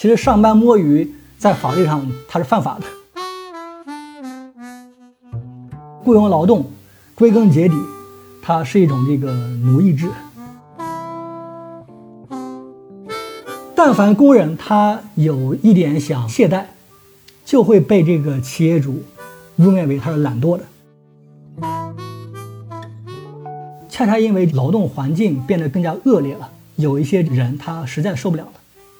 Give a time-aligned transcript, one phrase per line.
[0.00, 2.86] 其实上班摸鱼在法律上它是犯法的。
[6.02, 6.64] 雇佣劳动，
[7.14, 7.74] 归根结底，
[8.40, 10.08] 它是一种这个奴役制。
[13.74, 16.64] 但凡工人他有一点想懈怠，
[17.44, 19.02] 就会被这个企业主
[19.58, 20.64] 污蔑为他是懒惰的。
[23.90, 28.52] 恰恰因为劳动环境变得更加恶劣了，有一些人他实在受不了了，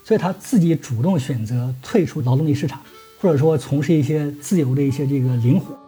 [0.02, 2.80] 所以他自己主动选择退出劳动力市场，
[3.20, 5.78] 或者说从事一些自由的一些这个灵活。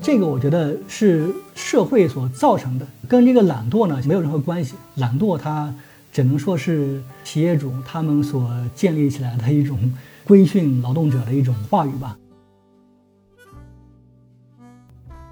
[0.00, 4.76] 这个我觉得是社会所造成的，跟这个懒惰呢没有任何关系。
[4.94, 5.74] 懒惰它
[6.12, 9.92] 只能说是企业主他们所建立起来的一种
[10.24, 12.16] 规训劳动者的一种话语吧。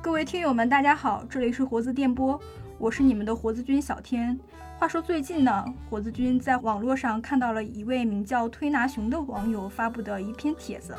[0.03, 2.41] 各位听友们，大家好，这里是活字电波，
[2.79, 4.39] 我是你们的活字君小天。
[4.79, 10.95] 话说最近呢，活字君在网络上看到了一位名叫推拿熊的网友发布的一篇帖子。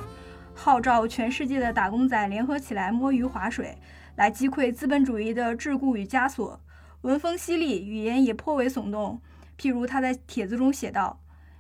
[0.56, 3.78] 号召全世界的打工仔联合起来摸鱼划水，
[4.16, 6.60] 来击溃资本主义的桎梏与枷锁。
[7.02, 9.22] 文风犀利，语言也颇为耸动。
[9.60, 11.20] 譬如他在帖子中写道：“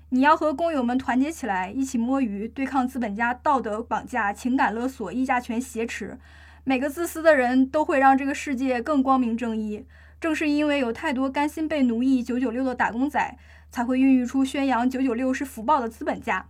[0.09, 6.17] 你要和工友们团结起来，一起摸鱼，对抗资本家道德绑架、情感勒索、议价权挟持。
[6.63, 9.85] 每个自私的人都会让这个世界更光明正义。
[10.19, 13.37] 正是因为有太多甘心被奴役九九六的打工仔，
[13.69, 16.49] 才会孕育出宣扬九九六是福报的资本家。”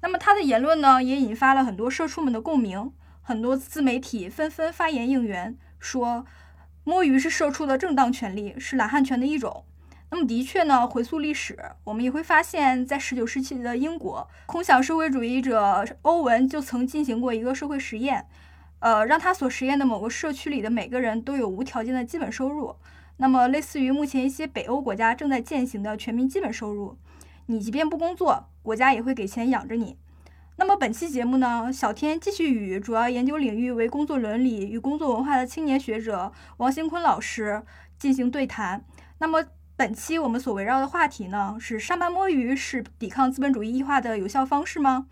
[0.00, 6.24] 那么他的言论呢，也引发了很多社畜们的共鸣，很多自媒体纷纷发言应援，说
[6.84, 9.64] 摸鱼是社畜的正当权利，是懒汉权的一种。
[10.10, 18.26] 那么的确呢，回溯历史，我们也会发现，在十九世纪的英国，空想社会主义者欧文就曾进行过一个社会实验，
[18.80, 22.76] 呃，让他所实验的某个社区里的每个人都有无条件的基本收入，
[23.16, 26.96] 那么类似于目前一些北欧国家正在践行的全民基本收入。
[27.46, 29.96] 你即便不工作，国家也会给钱养着你。
[30.56, 37.62] 那么本期节目呢，小天继续与主要研究领域为工作伦理与工作文化的青年学者王兴坤老师
[37.98, 38.84] 进行对谈。
[39.18, 39.44] 那么
[39.76, 45.06] 本期我们所围绕的话题呢，是上班摸鱼是抵抗资本主义异化的有效方式吗？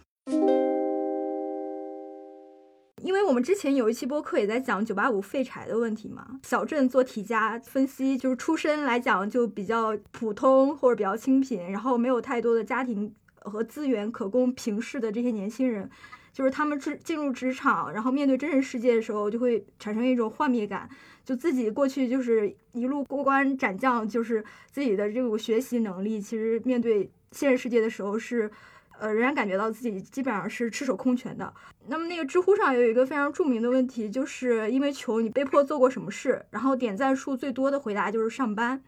[3.06, 15.88] 因为我们之前有一期播客也在讲九八五废柴的问题嘛，小镇做题家分析，就是出身来讲就比较普通或者比较清贫，然后没有太多的家庭和资源可供平视的这些年轻人，
[16.32, 20.90] 就是他们进进入职场，然后面对真实世界的时候，就会产生一种幻灭感，
[21.24, 28.50] 就自己过去就是一路过关斩将，就是自己的这种学习能力，其实面对现实世界的时候是。
[28.98, 31.52] 呃，仍然感觉到自己基本上是赤手空拳的。
[31.88, 36.44] 那么，那个知乎上有一个非常著名的问题，就是因为穷，你被迫做过什么事？
[36.50, 38.82] 然后点赞数最多的回答就是上班。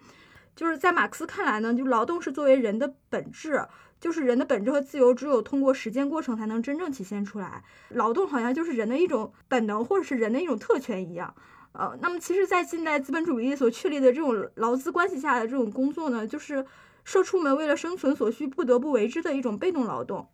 [0.56, 3.66] 就是在马克思看来呢，就劳动是作为人的本质，
[4.00, 7.62] 就是人的本质和自由只有通过实践过程才能真正体现出来。
[7.90, 11.34] 劳动好像就是人的一种本能，或者是人的一种特权一样。
[11.72, 16.64] 呃，那么其实，在近代资本主义所确立的这种劳资关系下的这种工作呢，就是。
[17.04, 20.28] 社畜们为了生存所需不得不为之的一种被动劳动，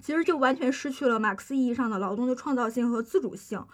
[0.00, 3.64] 其实就完全失去了马克思意义上的劳动的创造性和自主性。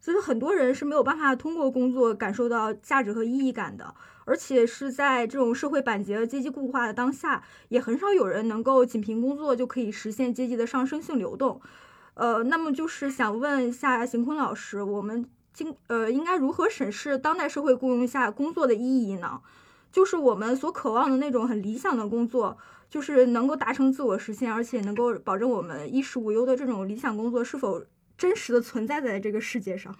[0.00, 3.92] 其实很多人是没有办法通过工作感受到价值和意义感的，
[4.24, 11.60] 而且是在这种社会板结、阶级固化的当下，也很少有人能够仅凭工作就可以实现阶级的上升性流动。
[12.14, 19.40] 呃，那么就是想问一下邢坤老师，我们今呃应该如何审视当代社会雇佣下工作的意义呢？
[19.90, 22.56] 就是我们所渴望的那种很理想的工作，
[22.90, 27.82] 就是能够达成自我实现，而且能够保证我们衣食无忧的这种理想工作，是否
[28.16, 29.94] 真实的存在在这个世界上？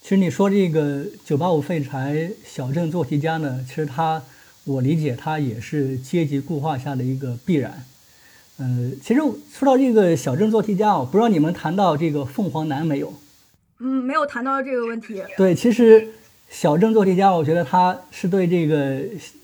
[0.00, 4.22] 其实你说这个九八五废柴小镇做题家呢，其实他，
[4.64, 7.84] 我理解他也是阶级固化下的一个必然。
[8.58, 9.20] 呃，其实
[9.52, 13.12] 说到这个小镇做题家，我不知道你们谈到这个凤凰男没有？
[13.78, 15.22] 嗯，没有谈到这个问题。
[15.36, 16.14] 对，其实。
[16.50, 19.00] 小镇做题家，我觉得他是对这个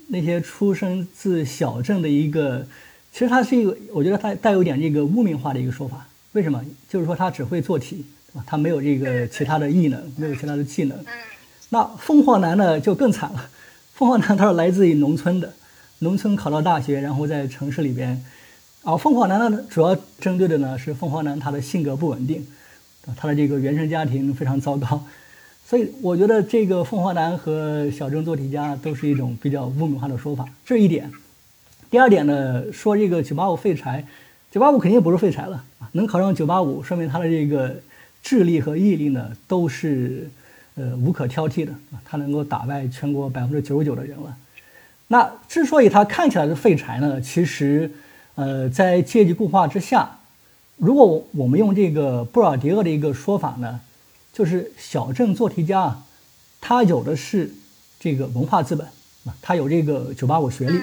[0.09, 2.67] 那些出生自小镇的一个，
[3.13, 6.07] 其实他是一个，我觉得他带有点这个污名化的一个说法。
[6.33, 6.65] 为什么？
[6.89, 8.45] 就是说他只会做题，对吧？
[8.47, 10.99] 他没有这个其他的异能，没有其他的技能。
[11.69, 13.49] 那凤凰男呢就更惨了。
[13.95, 15.53] 凤凰男他是来自于农村的，
[16.01, 18.25] 农村考到大学，然后在城市里边。
[18.83, 22.47] 而凤凰男呢，主要针对的呢是凤凰男他的性格不稳定，
[23.17, 25.05] 他的这个原生家庭非常糟糕。
[25.67, 31.11] 所以我觉得这个凤凰男和小镇做题家都是一种比较污名化的说法，这一点。
[31.91, 34.05] 第二点呢，说这个九八五废柴，
[34.51, 37.77] 九八五肯定不是废柴了，能考上九八五，说明他的这个
[38.23, 40.29] 智力和毅力呢都是
[40.75, 41.73] 呃无可挑剔的，
[42.05, 44.37] 他能够打败全国百分之九十九的人了。
[45.09, 47.91] 那之所以他看起来是废柴呢，其实
[48.35, 50.19] 呃，在阶级固化之下，
[50.77, 53.81] 如果我们用这个布尔迪厄的一个说法呢，
[54.35, 56.05] 就是小镇做题家啊，
[56.61, 57.55] 他有的是
[58.01, 58.85] 这个文化资本
[59.25, 60.79] 啊，他有这个985学历，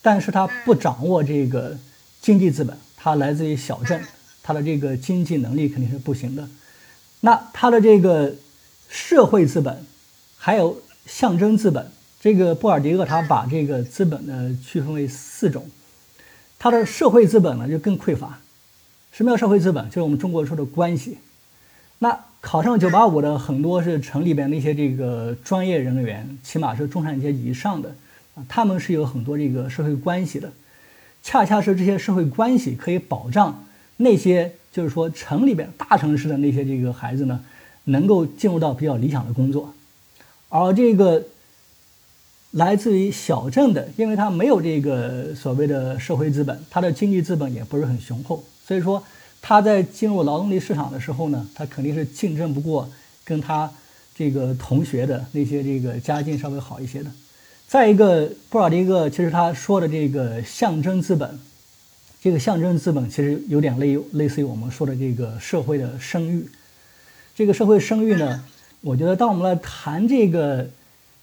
[0.00, 1.76] 但是他不掌握这个
[2.22, 4.00] 经济资本，他来自于小镇，
[4.44, 6.48] 他的这个经济能力肯定是不行的。
[7.20, 8.32] 那他的这个
[8.88, 9.84] 社会资本，
[10.38, 11.90] 还有象征资本。
[12.20, 15.68] 这个布尔迪厄他把这个资本呢区分为四种，
[16.58, 18.38] 他的社会资本呢就更匮乏。
[19.10, 19.84] 什么叫社会资本？
[19.88, 21.18] 就是我们中国说的关系。
[21.98, 27.96] 那考上985的很多是城里边那些这个专业人员，起码是中产阶级以上的
[28.34, 30.52] 啊，他们是有很多这个社会关系的。
[31.22, 33.64] 恰恰是这些社会关系可以保障
[33.96, 37.40] 那些就是说城里边大城市的那些这个孩子呢，
[37.84, 39.72] 能够进入到比较理想的工作，
[40.50, 41.24] 而这个。
[42.50, 49.02] 来自于小镇的，因为他没有这个所谓的社会资本，他的经济资本也不是很雄厚，所以说
[49.46, 52.88] 他在进入劳动力市场的时候呢，他肯定是竞争不过
[53.26, 53.70] 跟他
[54.14, 57.10] 这个同学的那些这个家境稍微好一些的。
[57.68, 61.38] 再一个，布尔迪厄其实他说的这个象征资本，
[62.22, 66.48] 这个象征资本其实有点类类似于我们说的这个社会的声誉。
[67.36, 68.42] 这个社会声誉呢，
[68.80, 70.66] 我觉得当我们来谈这个。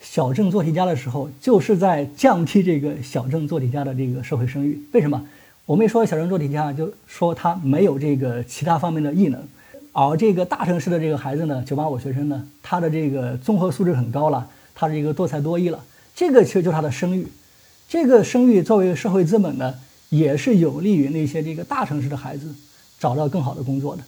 [0.03, 4.81] 小镇做题家的时候，就是在降低这个小镇做题家的这个社会声誉。
[4.93, 5.23] 为什么？
[5.71, 9.41] 我们一说小镇做题家，就说他没有这个其他方面的异能，
[9.93, 15.81] 而这个大城市的这个孩子呢，九八五学生呢，他的这个综合素质很高了，他的这个多才多艺了，
[16.13, 17.25] 这个其实就是他的声誉。
[17.87, 19.75] 这个声誉作为社会资本呢，
[20.09, 22.53] 也是有利于那些这个大城市的孩子
[22.99, 24.03] 找到更好的工作的，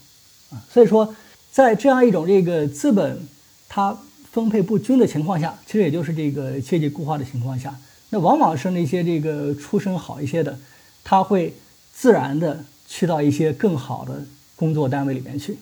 [0.52, 1.16] 啊，所以说，
[1.50, 3.20] 在这样一种这个资本，
[3.70, 3.98] 它。
[4.34, 7.72] 分配不均的情况下，其实也就是这个阶级固化的情况下，
[8.10, 10.58] 那往往是那些这个出身好一些的，
[11.04, 11.54] 他会
[11.94, 14.24] 自然的去到一些更好的
[14.56, 15.58] 工作单位里面去，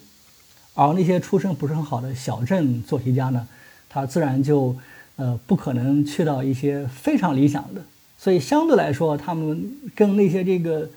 [0.73, 3.47] 而那些出身不是很好的小镇做题家呢，
[3.89, 4.75] 他自然就
[5.15, 7.81] 呃不可能去到一些非常理想的，
[8.17, 10.89] 所以相对来说，他们跟那些这个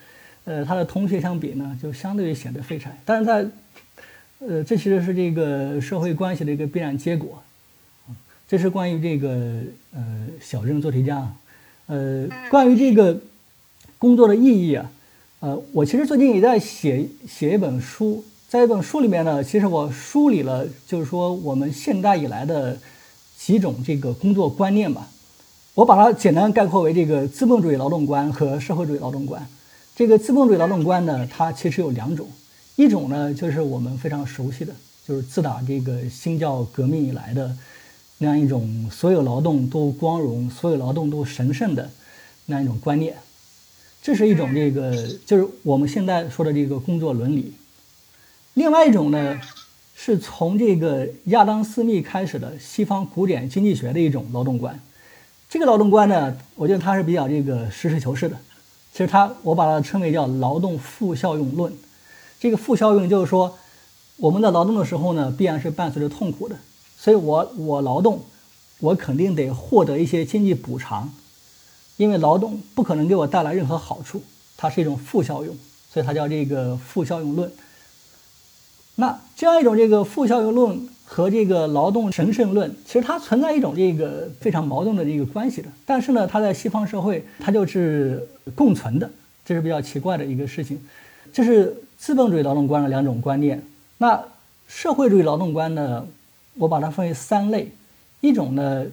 [0.45, 2.97] 呃他的同学相比呢，就相对于显得废柴。
[3.03, 3.45] 但是在
[4.39, 7.41] 呃这其实是这个社会关系的一个必然结果。
[8.47, 9.61] 这是关于这个
[9.91, 11.33] 呃小镇做题家，
[11.87, 13.19] 呃，关于这个
[14.05, 14.91] 工作的意义啊，
[15.39, 22.77] 呃，我其实最近也在写写一本书，在一本书里面呢，其实我梳理了，就是说我们现代以来的
[23.35, 25.07] 几种这个工作观念吧，
[25.73, 29.43] 我把它简单概括为这个资本主义劳动观和社会主义劳动观。
[29.95, 32.27] 这个资本主义劳动观呢，它其实有两种，
[32.75, 34.71] 一种呢就是我们非常熟悉的，
[35.07, 37.51] 就是自打这个新教革命以来的。
[38.19, 41.89] 那样一种所有劳动都光荣、所有劳动都神圣的
[42.45, 43.15] 那样一种观念，
[44.05, 47.51] 这是一种这个就是我们现在说的这个工作伦理。
[48.53, 49.41] 另外一种呢，
[49.95, 54.79] 是从这个亚当·斯密开始的西方古典经济学的一种劳动观。
[55.49, 58.37] 这个劳动观呢，我觉得它是比较这个实事求是的。
[58.91, 61.73] 其实它我把它称为叫劳动负效用论。
[62.39, 63.57] 这个负效用就是说，
[64.17, 66.55] 我们在劳动的时候呢，必然是伴随着痛苦的。
[66.95, 68.21] 所以，我我劳动，
[68.81, 71.11] 我肯定得获得一些经济补偿，
[71.97, 74.21] 因为劳动不可能给我带来任何好处，
[74.57, 75.55] 它是一种负效用，
[75.91, 77.51] 所以它叫这个负效用论。
[78.95, 85.69] 那这样一种这个负效用论和这个劳动神圣论，其实它存在一种这个非常矛盾的这个关系的。
[85.85, 89.09] 但是呢，它在西方社会它就是共存的，
[89.45, 90.81] 这是比较奇怪的一个事情。
[91.33, 93.63] 这是资本主义劳动观的两种观念。
[93.97, 94.23] 那
[94.67, 96.07] 社会主义劳动观呢？
[96.57, 97.69] 我把它分为三类，
[98.21, 98.85] 一种呢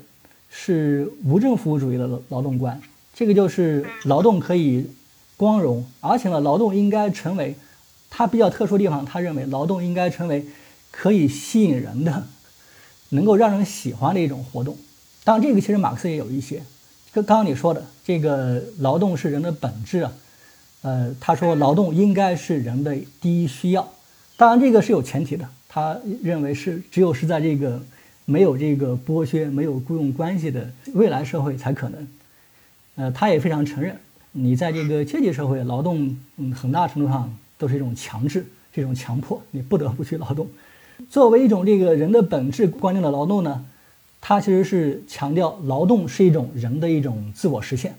[0.50, 2.82] 是无政府主义的劳动观，
[3.22, 4.84] 这个就是劳动可以
[5.36, 7.54] 光荣，而且呢，劳动应该成为
[8.10, 10.44] 它比较特殊地方，他认为劳动应该成为
[10.90, 12.26] 可以吸引人的，
[13.10, 14.76] 能够让人喜欢的一种活动。
[15.22, 16.64] 当然，这个其实马克思也有一些，
[17.12, 20.12] 跟刚刚你说的这个劳动是人的本质啊，
[20.82, 23.88] 呃，他说劳动应该是人的第一需要，
[24.36, 25.48] 当然这个是有前提的。
[25.68, 27.80] 他认为是只有是在这个
[28.24, 32.04] 没有这个剥削、没有雇佣关系的未来社会才可能。
[32.96, 33.96] 呃，他也非常承认，
[34.32, 40.46] 你在这个阶级社会劳动，嗯，很大程度上都是一种强制、这种强迫，你不得不去劳动。
[41.10, 43.64] 作为一种这个人的本质观念的劳动呢，
[44.20, 47.94] 它其实是强调劳动是一种人的一种自我实现，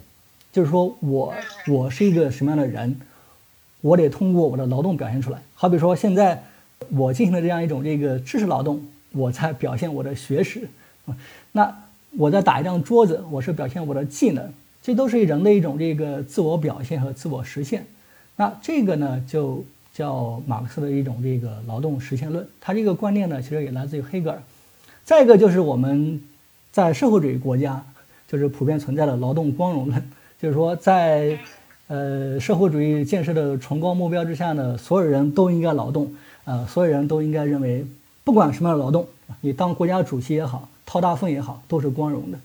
[0.52, 1.34] 就是说我
[1.68, 3.00] 我是一个什么样的人，
[3.82, 5.42] 我得通过我的劳动表现出来。
[5.54, 6.44] 好比说现在。
[6.90, 10.68] 我进行了这样一种这个知识劳动，我在表现我的学识，
[11.54, 11.74] 那
[12.18, 14.52] 我在打一张桌子，我是表现我的技能，
[14.84, 17.88] 这都是人的一种这个自我表现和自我实现。
[18.36, 19.64] 那这个呢，就
[19.94, 22.46] 叫马克思的一种这个劳动实现论。
[22.60, 24.44] 他这个观念呢，其实也来自于黑格尔。
[25.06, 26.22] 再一个就是我们
[26.72, 27.82] 在社会主义国家，
[28.28, 30.04] 就是普遍存在的劳动光荣论，
[30.42, 31.40] 就是说在
[31.88, 36.14] 呃社会主义建设的崇高目标之下呢，所有人都应该劳动，
[36.44, 37.86] 呃，所有人都应该认为，
[38.26, 39.08] 不管什么样的劳动，
[39.40, 42.40] 你当国家主席也好，掏大粪也好，都是光荣的。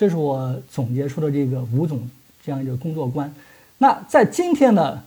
[0.00, 2.08] 这是我总结出的这个五种
[2.42, 3.34] 这样一个工作观。
[3.76, 5.02] 那在今天呢，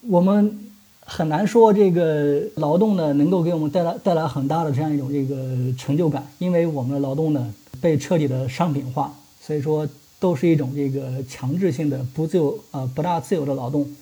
[0.00, 9.88] 我们很难说这个劳动呢能够给我们带来带来很大的这样一种这个成就感，因为我们的劳动呢被彻底的商品化，所以说
[10.18, 13.94] 都是一种这个强制性的不自由呃不大自由的劳动。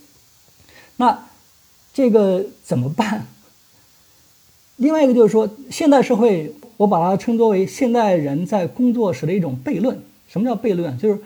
[0.96, 1.26] 那
[1.92, 3.26] 这个怎么办？
[4.78, 6.52] 另外一个就是说，现代社会。
[6.78, 10.00] 我把它称作为现代人在工作时的一种悖论。
[10.28, 10.96] 什么叫悖论？
[10.96, 11.18] 就是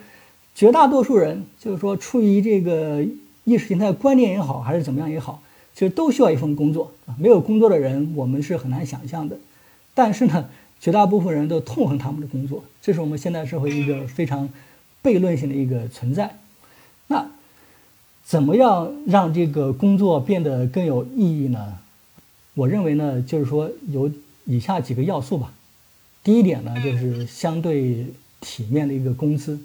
[0.55, 3.05] 绝大多数人，就是说出于这个
[3.43, 5.43] 意识形态观念也好，还是怎么样也好，
[5.75, 6.91] 其实都需要一份工作。
[7.19, 9.37] 没有工作的人，我们是很难想象的。
[9.93, 14.49] 但是呢，绝大部分人都痛恨他们的工作，这是我们现代社会一个非常
[15.03, 16.37] 悖论性的一个存在。
[17.05, 17.29] 那
[18.25, 21.77] 怎么样让这个工作变得更有意义呢？
[22.53, 24.11] 我认为呢，就是说有。
[24.45, 25.53] 以下几个要素吧。
[26.21, 28.07] 第一点呢，就是相对
[28.41, 29.57] 体面的一个工资。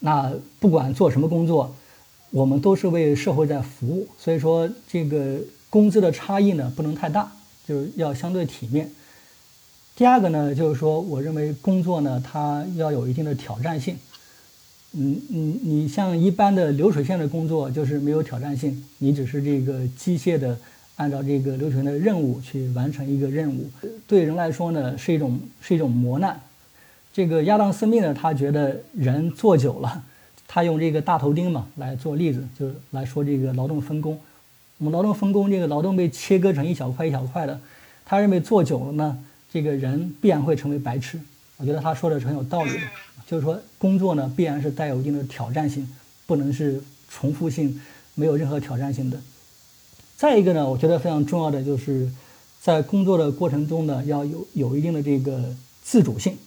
[0.00, 1.72] 那不管做什么工作，
[2.32, 5.38] 我们都是为社会在服务，所以说这个
[5.70, 7.30] 工资的差异呢不能太大，
[7.68, 8.90] 就是要相对体面。
[9.94, 13.96] 第二个呢，就是说我认为工作呢它要有一定的挑战性。
[14.94, 20.58] 嗯嗯，你像一般的流水线的工作就是没有挑战性，你只是这个机械的。
[20.96, 23.70] 按照这个流程的任务去完成一个任务，
[24.06, 26.40] 对人来说呢是一种是一种磨难。
[27.12, 30.02] 这个亚当斯密呢，他觉得人做久了，
[30.46, 34.18] 他用这个大头钉嘛来做例子，就来说这个劳动分工。
[34.78, 37.58] 我们劳动分工，这个劳动被切割成一小块一小块的，
[38.04, 39.18] 他认为做久了呢，
[39.50, 41.18] 这个人必然会成为白痴。
[41.56, 42.80] 我觉得他说的是很有道理的，
[43.26, 45.88] 就是说工作呢必然是带有一定的挑战性，
[46.26, 47.80] 不能是重复性、
[48.14, 49.18] 没有任何挑战性的。
[50.16, 52.10] 再一个呢，我觉得非常重要的就是，
[52.62, 56.38] 在工作的过程中呢，要有有一定的这个自主性，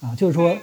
[0.00, 0.56] 啊，就是说，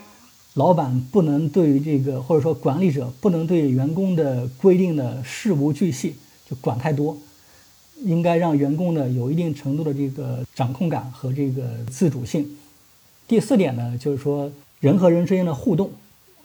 [0.54, 6.16] 老板不能对于这个或者说管理者不能对员工的规定的事无巨细
[6.50, 7.18] 就管太多，
[8.06, 12.56] 应该让员工呢有一定程度的这个掌控感和这个自主性。
[13.28, 14.50] 第四点呢，就是说
[14.80, 15.92] 人和人之间的互动。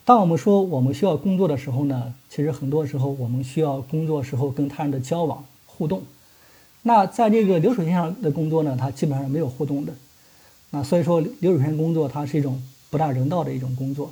[0.04, 5.44] 当我们说我们需要工作的时候呢，其实很多时候我们需要工作时候跟他人的交往。
[5.78, 6.02] 互动，
[6.82, 9.94] 那在这个流水线上的工作呢，它基本上没有互动的，
[10.70, 14.10] 那所以说流水线工作它是一种不大人道的一种工作。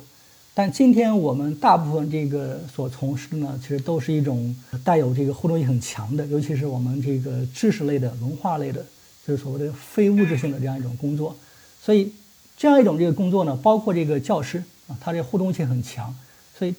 [0.53, 8.83] 但今天我们大部分这个所从事的呢，其实都是一种带有这个互动性很强的，尤其是我们这个知识类的、文化类的，
[9.27, 11.35] 就是所谓的非物质性的这样一种工作。
[11.81, 12.11] 所以
[12.57, 16.15] 这样一种这个工作呢，包括这个教师啊，他这互动性很强，
[16.57, 16.73] 所以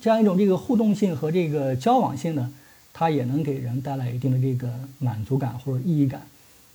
[0.00, 2.52] 这样一种这个互动性和这个交往性呢。
[2.94, 6.22] 它也能给人带来一定的这个满足感或者意义感。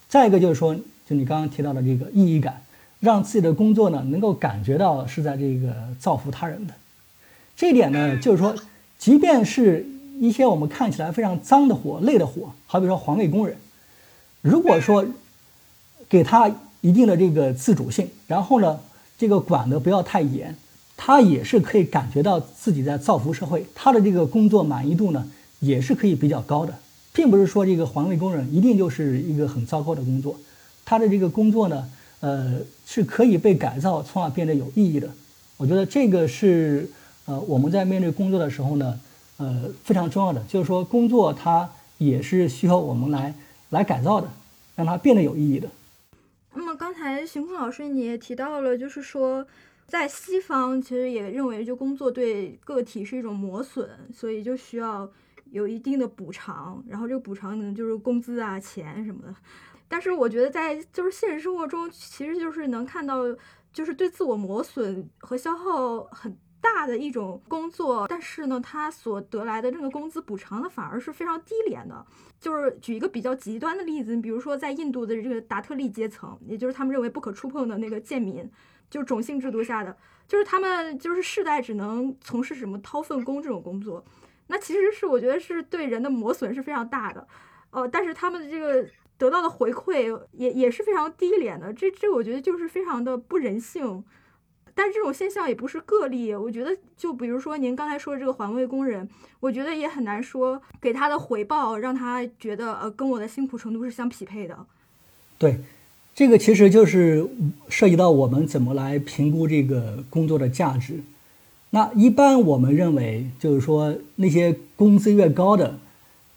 [0.10, 0.76] 再一个就是说，
[1.08, 2.62] 就你刚刚提到的这个意义感，
[3.00, 6.74] 让自己的工作呢能够感觉到是在这个造福他人的。
[7.56, 8.54] 这一点呢，就是说，
[8.98, 9.86] 即便是
[10.20, 13.56] 一些我们看起来非常脏的活、累的活，好比说环卫工人，
[14.42, 15.06] 如果说
[16.10, 18.80] 给他一定的这个自主性，然后呢，
[19.18, 20.56] 这个管的不要太严，
[20.98, 25.30] 他也是可以感觉到自己在造福社会，他的这个工作满意度呢。
[25.60, 26.74] 也是可以比较高的，
[27.14, 30.38] 并不是说这个环卫工人一定就是一个很糟糕的工作，
[30.86, 31.90] 他的这个工作呢，
[32.22, 35.10] 呃，是可以被改造，从而变得有意义的。
[35.58, 36.90] 我觉得这个是
[37.26, 39.00] 呃我们在面对工作的时候呢，
[39.38, 43.34] 呃非常重要的，就是说工作它也是需要我们来
[43.70, 44.28] 来改造的，
[44.76, 45.70] 让它变得有意义的。
[46.54, 49.46] 那么刚才邢坤老师你也提到了，就是说。
[49.92, 55.10] 在西方，其实也认为就工作对个体是一种磨损，所以就需要
[55.52, 59.36] 有一定的补偿，然后这个补偿可能就是工资啊、钱什么的。
[59.88, 63.24] 但是我觉得在就是现实生活中，其实就是能看到，
[63.74, 72.06] 就是对自我磨损和消耗很大的一种工作，但是呢，他所得来的这个工资补偿呢，反而是非常低廉的。
[72.40, 78.50] 就是举一个比较极端的例子，你比如说在印度的这个达特利阶层，也就是他们认为不可触碰的那个贱民。
[78.90, 79.96] 就是种姓制度下的，
[80.28, 84.04] 就是他们就是世代只能从事什么掏粪工这种工作，
[84.52, 87.28] 那其实是我觉得是对人的磨损是非常大的，
[87.72, 88.86] 呃，但是他们的这个
[89.18, 94.04] 得到的回馈也也是非常低廉的，这这我觉得就是非常的不人性。
[94.76, 99.10] 但这种现象也不是个例，我觉得就比如说您刚才说的这个环卫工人，
[99.42, 104.66] 我觉得也很难说给他的回报让他觉得呃跟我的辛苦程度是相匹配的。
[105.38, 105.60] 对，
[106.16, 107.28] 这个其实就是
[107.68, 111.02] 涉及到我们怎么来评估这个工作的价值。
[111.72, 115.78] 那一般我们认为，就是说那些工资越高的，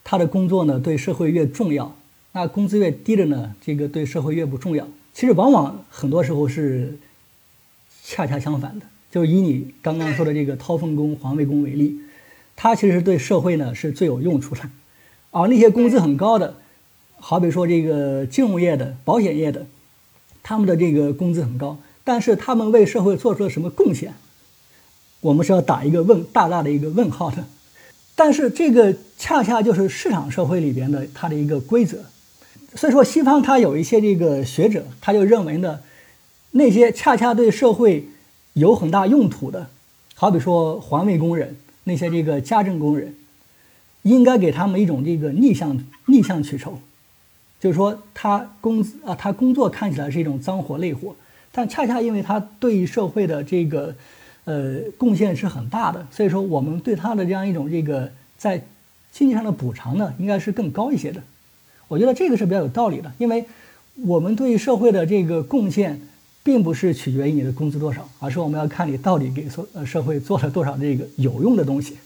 [0.04, 1.94] 他的工作呢对社会越重要；
[2.32, 4.86] 那工资越低的呢，这个对社会越不重要。
[5.14, 6.98] 其实往往很多时候是
[8.04, 8.86] 恰恰相反的。
[9.10, 12.00] 就以你刚刚说的这个掏粪工、环卫工为例，
[12.56, 14.62] 他其实对社会呢是最有用处的，
[15.30, 16.56] 而那些工资很高的，
[17.16, 19.66] 好比说这个金融业的、保险业的，
[20.42, 24.14] 他们的这个工资很高，但是他们为社会做出了什么贡献？
[25.22, 27.44] 我们是要打一个问大大的一个问号的，
[28.16, 31.98] 但是这个恰恰就是市场社会里边的它的一个规则，
[32.74, 35.78] 所以说西方它有一些这个学者他就认为呢，
[36.50, 38.08] 那些恰恰对社会
[38.54, 39.68] 有很大用途的，
[40.16, 43.14] 好比说环卫工人那些这个家政工人，
[44.02, 46.80] 应该给他们一种这个逆向逆向取酬，
[47.60, 51.14] 就是说他工资啊他工作看起来是一种脏活累活，
[51.52, 53.94] 但恰恰因为他对社会的这个。
[54.44, 58.60] 呃，贡献是很大的，所以说我们对他的这样一种这个在
[59.12, 61.22] 经济上的补偿呢，应该是更高一些的。
[61.86, 63.44] 我觉得这个是比较有道理的，因为
[64.04, 66.00] 我们对社会的这个贡献，
[66.42, 71.98] 并不是取决于你的工资多少，而是我们要看你到底给社呃社会做了多少这个有用的东西，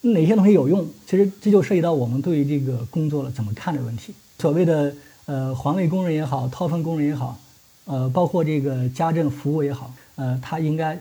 [0.00, 4.14] 哪些东西有用，其实这就涉及到我们对于这个工作了怎么看的问题。
[4.38, 4.94] 所谓的
[5.26, 7.38] 呃环卫工人也好，掏粪工人也好，
[7.84, 10.98] 呃包括这个家政服务也好，呃他应该。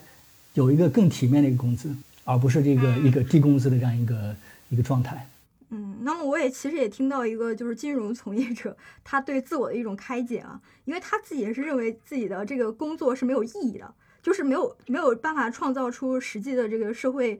[0.53, 4.35] 有一个更体面的一个工资，而不是这个一个低工资的这样一个
[4.69, 5.27] 一个状态。
[5.69, 17.39] 嗯，那么我也其实也听到一个就是金融从业者 他对自我的一种开解啊，因为他自己也是认为自己的这个工作是没有意义的，就是没有没有办法创造出实际的这个社会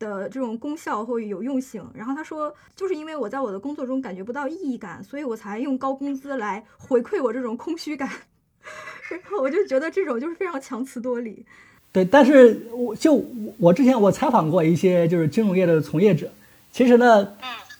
[0.00, 1.88] 的这种功效或有用性。
[1.94, 8.10] 然后他说，就是因为我在我的工作中感觉不到意义感，所以我才用高工资来回馈我这种空虚感。
[9.08, 11.46] 然后我就觉得这种就是非常强词夺理。
[11.90, 13.24] 对，但是我就
[13.58, 16.30] 我之前我采访过一些就是金融业的从业者，
[16.70, 17.28] 其实呢，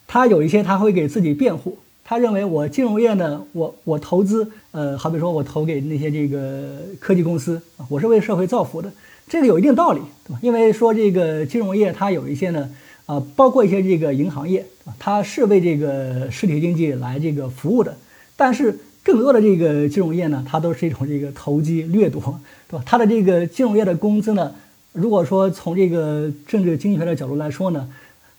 [0.06, 8.90] 他有一些他会给自己辩护，他认为我金融业呢，我我投资，呃，好比说我投给那些这个科技公司，我是为社会造福的，
[9.28, 10.38] 这个有一定道理，对吧？
[10.42, 12.70] 因为说这个金融业它有一些呢，
[13.04, 14.64] 啊，包括一些这个银行业，
[14.98, 17.94] 它是为这个实体经济来这个服务的，
[18.36, 18.78] 但是。
[19.08, 22.82] 更多的这个金融业呢，它都是一种这个投机掠夺，对吧？
[22.84, 24.54] 它的这个金融业的工资呢，
[24.92, 27.88] 如果说从这个政治经济学的角度来说呢，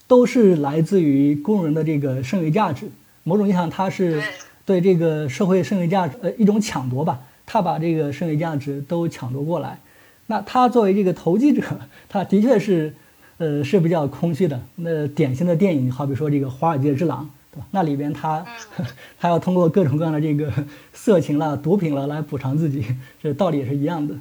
[0.05, 2.87] 都是来自于工人的这个剩余价值。
[3.23, 4.21] 某种意义上，它是
[4.63, 7.19] 对这个社会剩余价值呃一种抢夺吧。
[7.47, 9.79] 他把这个剩余价值都抢夺过来，
[10.27, 11.63] 那他作为这个投机者，
[12.07, 12.93] 他的确是
[13.39, 14.61] 呃是比较空虚的。
[14.75, 17.23] 那典型的电影，好比说这个《华尔街之狼》。
[17.51, 17.65] 对吧？
[17.71, 18.45] 那里边他，
[19.19, 20.51] 他要通过各种各样的这个
[20.93, 22.85] 色情了、毒品了来补偿自己，
[23.21, 24.15] 这道理也是一样的。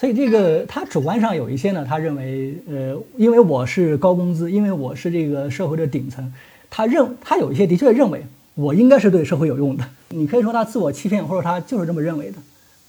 [0.00, 6.32] 所以这个他主观上有一些呢，他认为，呃，因为我是高工资，因为我是这个社会的顶层，
[6.70, 9.84] 他认他有一些的确认为我应该是对社会有用的。
[10.10, 12.38] 你可以说他自我欺骗，或者他就是这么认为的，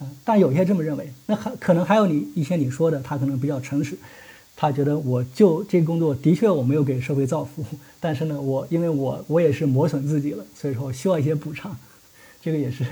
[0.02, 3.98] 嗯，但有些这么认为，那还可能还有你一些你说的，他可能比较诚实。
[4.62, 7.64] 他觉得我就这个工作的确我没有给社会造福，
[8.02, 11.74] 但是呢，我因为我我也是磨损自己了，所以说需要一些补偿，
[12.44, 12.84] 这个也是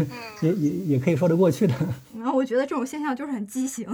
[0.41, 1.73] 也也也可以说得过去的。
[2.15, 3.85] 然后我觉得这种现象就是很畸形。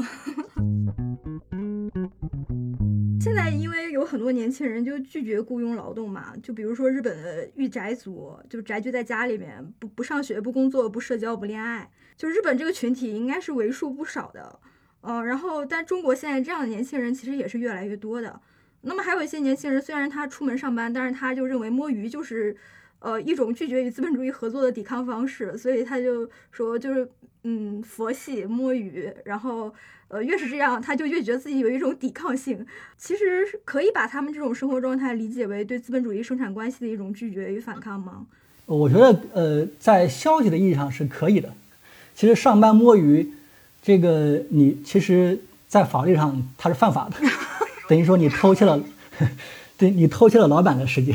[3.20, 14.60] 现在因为有很多年轻人就拒绝雇佣劳动嘛，就比如说日本的御宅族，就宅居在家里面，不不上学、不工作、不社交、不恋爱，就日本这个群体应该是为数不少的。
[15.04, 18.40] 呃，然后，但中国现在这样的年轻人其实也是越来越多的。
[18.84, 22.56] 那么还有一些年轻人，虽然他出门上班，但是他就认为摸鱼就是，
[23.00, 27.10] 呃，一种拒绝与资本主义合作的抵抗方式，所以他就说就是，
[27.44, 29.12] 嗯，佛系摸鱼。
[29.26, 29.74] 然后，
[30.08, 32.66] 呃，越是这样，他就越觉得自己有一种抵抗性。
[32.98, 38.26] 其实可以把他们这种生活状态理解为对资本主义生产关系的一种拒绝与反抗吗？
[38.66, 41.54] 我觉得，呃，在消极的意义上是可以的。
[42.16, 43.34] 其实上班摸鱼。
[43.84, 47.18] 这个你其实，在法律上它是犯法的，
[47.90, 48.82] 等于说你偷窃了，
[49.78, 51.14] 对，你偷窃了老板的时间，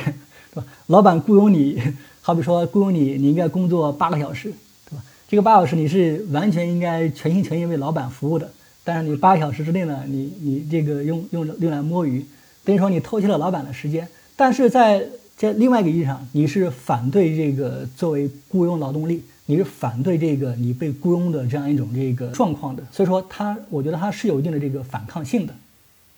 [0.53, 0.65] 对吧？
[0.89, 1.83] 老板雇佣你，
[2.21, 4.53] 好比说雇佣你，你应该工作八个小时，
[4.89, 5.03] 对吧？
[5.27, 8.51] 这个八小时你是完全应该全心全意为老板服务的，
[8.85, 12.25] 但是你八小时之内呢，你你这个用用用来摸鱼，
[12.65, 14.07] 等于说你偷窃了老板的时间。
[14.37, 15.05] 但是在
[15.37, 25.55] 这另外一个意义上，你是反对这个作为雇佣劳动力，你是反对这个你被雇佣的这样一种这个状况的，所以说他，我觉得他是有一定的这个反抗性的，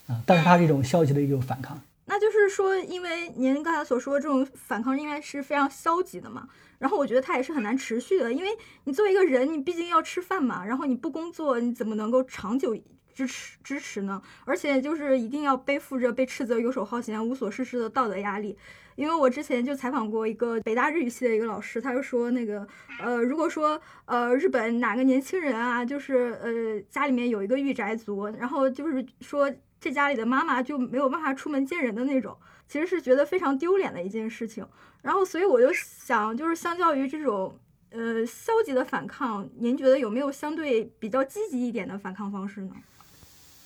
[0.09, 1.81] 啊，但是他是一种消极的一种反抗。
[2.07, 6.49] 那就是说，因为您刚才所说的这种反抗应该是非常消极的嘛，
[6.81, 8.49] 然后我觉得他也是很难持续的，因为
[8.83, 12.75] 你作为一个人，你毕竟要吃饭嘛，然后你不工作，你怎么能够长久
[13.15, 14.21] 支持支持呢？
[14.45, 18.57] 而且就是一定要背负着被斥责游手好闲、无所事事的道德压力。
[18.97, 22.67] 因为我之前就采访过一个北大日语系的一个老师，他就说那个，
[23.01, 32.37] 呃，如果说呃日本哪个年轻人啊，就是呃家里面有一个御宅族，然后就是说这家里的妈妈就没有办法出门见人的那种，
[32.69, 34.67] 其实是觉得非常丢脸的一件事情。
[35.01, 37.59] 然后所以我就想，就是相较于这种
[37.91, 42.75] 呃消极的反抗，您觉得有没有相对比较积极一点的反抗方式呢？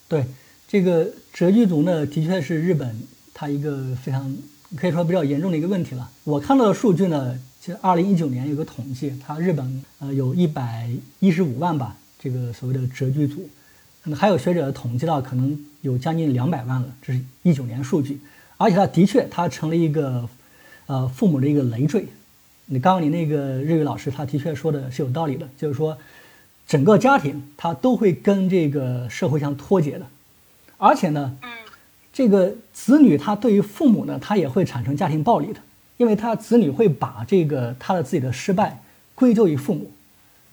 [0.08, 0.24] 对，
[0.68, 3.00] 这个折居族呢，的确是日本
[3.32, 4.36] 它一个非常。
[4.76, 6.10] 可以说比较严重的一个问题了。
[6.24, 10.90] 我看到的数据呢，其实二零一九年有个统计，它日本呃有一百
[11.20, 13.48] 一十五万吧，这个所谓的折居族，
[14.02, 18.18] 那还有学者统计到可能有将近两百万了，这是一九年数据。
[18.56, 20.28] 而且它的确，它成了一个
[20.86, 22.06] 呃父母的一个累赘。
[22.66, 25.96] 你刚刚你那个日语老师，他的确说的是有道理的，就是说
[26.66, 30.06] 整个家庭他都会跟这个社会相脱节的，
[30.78, 31.38] 而且呢。
[32.16, 35.58] 这个子女他对于父母呢，他也会产生家庭暴力的，
[35.96, 38.80] 因为他子女会把这个他的自己的失败
[39.16, 39.90] 归咎于父母，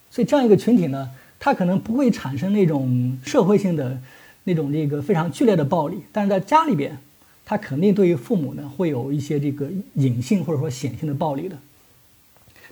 [0.09, 4.01] 所以这样一个群体呢，他可能不会产生那种社会性的
[4.45, 6.97] 那种这个非常剧烈的暴力，但是在家里边，
[7.45, 11.55] 他肯定对于父母呢会有一些这个隐性或者说显性的暴力的。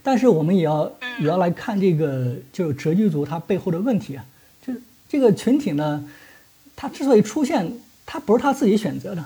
[0.04, 4.26] 但是我们也要也要来看这个就是折居族它背后的问题啊，
[4.66, 6.08] 就是这个群体呢，
[6.76, 7.72] 它之所以出现。
[8.12, 9.24] 它不是他自己选择的，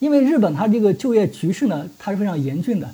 [0.00, 2.92] 因为日本它这个就业局势呢，它是非常严峻的。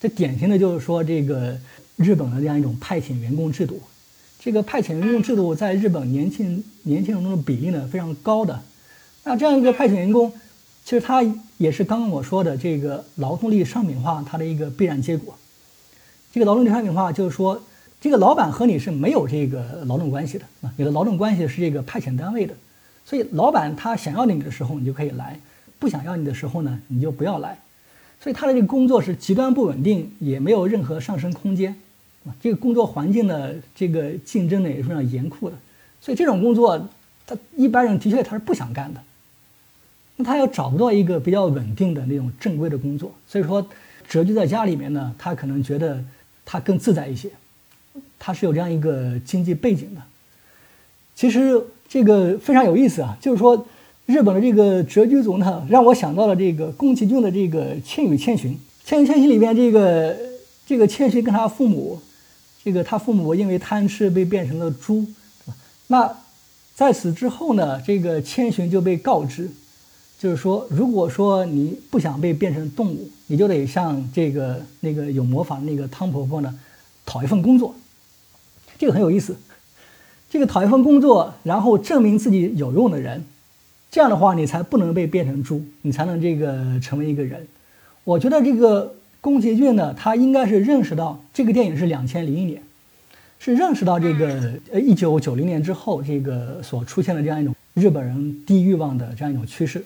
[0.00, 1.56] 这典型的就是说，这个
[1.94, 3.80] 日本的这样一种派遣员工制度，
[4.40, 8.60] 这个派遣员工制度在日本年轻年轻人中的比例呢非常高的。
[9.22, 10.32] 那这样一个派遣员工，
[10.84, 11.22] 其实他
[11.58, 15.38] 也是刚刚我说的这个劳动力商品化它的一个必然结果。
[16.36, 17.62] 这个劳动力商品化就是说，
[17.98, 22.52] 这个老板和你是没有这个劳动关系的啊，你的劳动关系是这个派遣单位的。
[23.06, 25.38] 所以，老板他想要你的时候，你就可以来；
[25.78, 27.58] 不想要你的时候呢，你就不要来。
[28.20, 31.74] 所以，他的这个工作是极端不稳定，也没有任何上升空间。
[32.26, 35.56] 啊，这个工作环境呢，这个竞争呢也是非常严酷的。
[36.02, 36.86] 所以，这种工作，
[37.26, 39.00] 他一般人的确他是不想干的。
[40.16, 43.66] 那他又找不到一个比较稳定的那种正规的工作，所以说
[44.06, 46.04] 折居在家里面呢，他可能觉得
[46.46, 47.28] 他更自在一些。
[48.18, 50.00] 他是有这样一个经济背景的。
[51.14, 51.62] 其实。
[51.88, 53.64] 这个非常有意思啊，就是说，
[54.06, 58.50] 日本的这个折居族呢，让我想到了这个宫崎骏的这个《千与千寻》。
[58.84, 60.16] 《千与千寻》里面这个
[60.66, 62.00] 这个千寻跟他父母，
[62.64, 65.06] 这个他父母因为贪吃被变成了猪，
[65.86, 66.12] 那
[66.74, 69.48] 在此之后呢，这个千寻就被告知，
[70.18, 76.58] 就是说，如果说你不想被变成动物，你就得向这个那个有魔法的那个汤婆婆呢
[77.04, 77.74] 讨一份工作。
[78.78, 79.36] 这个很有意思。
[80.28, 83.24] 这个讨一份工作，然后证明自己有用的人，
[83.90, 87.46] 这样的话你才不能被变成猪，你才能这个成为一个人。
[88.02, 92.60] 我觉得这个宫崎骏呢，他应该是认识到这个电影是两千零一年，
[93.38, 99.84] 是认识到这个呃一九九零年之后这个所出现的这样一种日本人低欲望的这样一种趋势，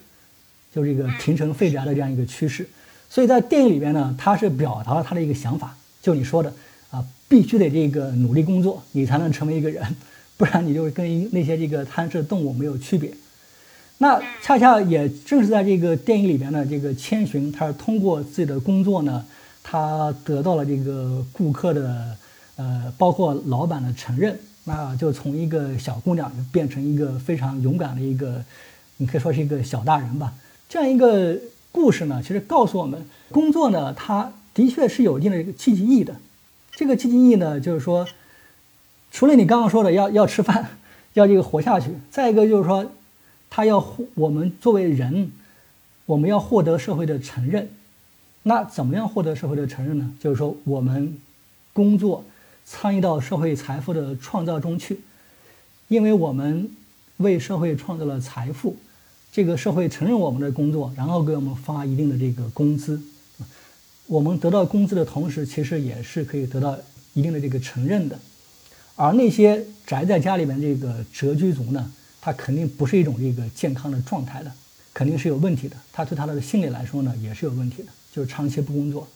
[0.73, 2.69] 就这个平成废宅的这样一个趋势。
[3.09, 6.53] 所以在电影里边呢，他是表达了他的一个想法，就你说的
[6.91, 9.85] 啊，必须得这个努力工作，你才能成为一个人。
[10.39, 13.13] 不然你就跟那些这个贪吃的动物没有区别。
[13.99, 19.23] 那恰恰也正是在这个电影里边呢，这个千寻他是通过自己的工作呢，
[19.63, 22.17] 他得到了这个顾客的，
[22.57, 28.43] 呃，包括老板的承认，那就从一个小姑娘变成一个非常勇敢的一个，
[28.97, 30.33] 你可以说是一个小大人吧。
[30.71, 31.37] 这样一个
[31.71, 36.17] 故事呢，其实告诉我们，工作呢，它的确是有一定的积极意义的。
[36.71, 38.07] 这个积极意义呢，就是说。
[39.13, 40.79] 除了你刚刚说的要要吃饭，
[41.15, 42.87] 要这个活下去，再一个就是说，
[43.51, 45.33] 他要我们作为人，
[46.07, 47.69] 我们要获得社会的承认。
[48.45, 50.13] 那怎么样获得社会的承认呢？
[50.21, 51.19] 就是说，我们
[51.73, 52.25] 工作
[52.65, 55.01] 参与到社会财富的创造中去，
[55.89, 56.71] 因为我们
[57.17, 58.77] 为社会创造了财富，
[59.33, 63.01] 这个社会承认我们的工作，然后给我们发一定的这个工资。
[64.07, 66.77] 我们得到工资的同时，其实也是可以得到
[67.15, 68.19] 一定的这个承认的。
[68.97, 71.91] 而那些宅在家里面这个谪居族呢，
[72.21, 74.53] 他肯定不是一种这个健康的状态的，
[74.93, 75.77] 肯定是有问题的。
[75.93, 79.07] 他对他的心理来说呢，也是有问题的，就是长期不工作。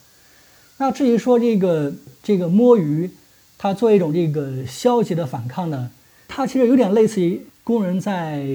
[0.78, 3.10] 那至于说这个这个摸鱼，
[3.58, 5.90] 他做一种这个消极的反抗呢，
[6.28, 8.46] 它其实有点类似于工人在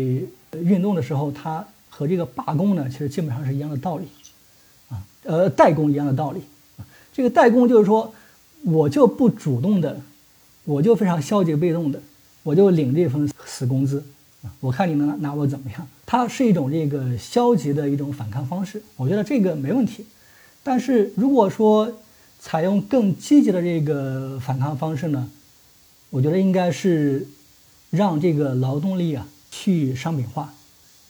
[0.53, 4.07] 运动的时候，它和这个罢工呢，其实基本上是一样的道理，
[4.89, 6.41] 啊，呃，代工一样的道理。
[7.13, 8.13] 这个代工就是说，
[8.63, 9.99] 我就不主动的，
[10.63, 12.01] 我就非常消极被动的，
[12.43, 14.03] 我就领这份死工资，
[14.43, 15.88] 啊，我看你能拿我怎么样？
[16.05, 20.05] 它是一种这个消极的一种反抗方式，我觉得这个没问题。
[20.63, 21.91] 但是如果说
[22.39, 25.29] 采用更积极的这个反抗方式呢，
[26.09, 27.27] 我觉得应该是
[27.89, 30.53] 让这个劳动力啊去商品化。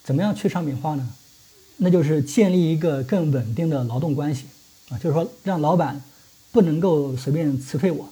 [0.02, 1.08] 怎么样去商品化呢？
[1.76, 4.46] 那就是建立一个更稳定的劳动关系
[4.90, 6.02] 啊，就是说让老板
[6.52, 8.08] 不能够随便辞退我。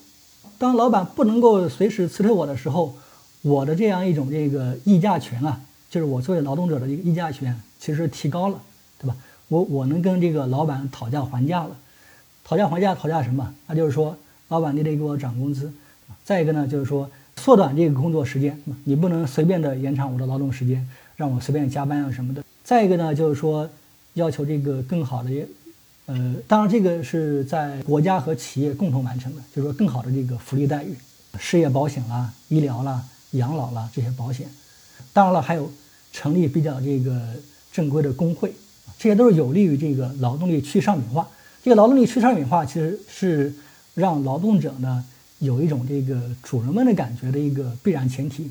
[0.58, 2.94] 当老板不能够随时辞退我的时候，
[3.42, 5.60] 我的这样一种这个议价权啊，
[5.90, 8.60] 就是我作为劳动者的一个议价权，其实提高了，
[8.98, 9.16] 对吧？
[9.48, 11.76] 我我能跟这个老板讨价还价了，
[12.44, 13.54] 讨价还价讨价什么？
[13.66, 14.16] 那就是说，
[14.48, 15.72] 老板你得给我涨工资。
[16.24, 22.42] 再一个呢，就是说缩短这个工作时间，你不能随便的延长我的劳动时间，让我随便加班啊什么的。
[22.64, 23.68] 再一个呢，就是说
[24.14, 25.30] 要求这个更好的，
[26.06, 30.94] 呃，当然这个是在国家和企业共同完成的，就是说更好的这个福利待遇，
[31.38, 34.48] 失业保险啦、医疗啦、养老啦这些保险。
[35.12, 35.70] 当然了，还有
[36.12, 37.20] 成立比较这个
[37.72, 38.52] 正规的工会。
[38.98, 41.28] 这些都是有利于这个劳动力去商品化。
[41.62, 43.54] 这个劳动力去商品化，其实是
[43.94, 45.04] 让劳动者呢
[45.38, 48.50] 有一种这个主人们的感觉的一个必然前提。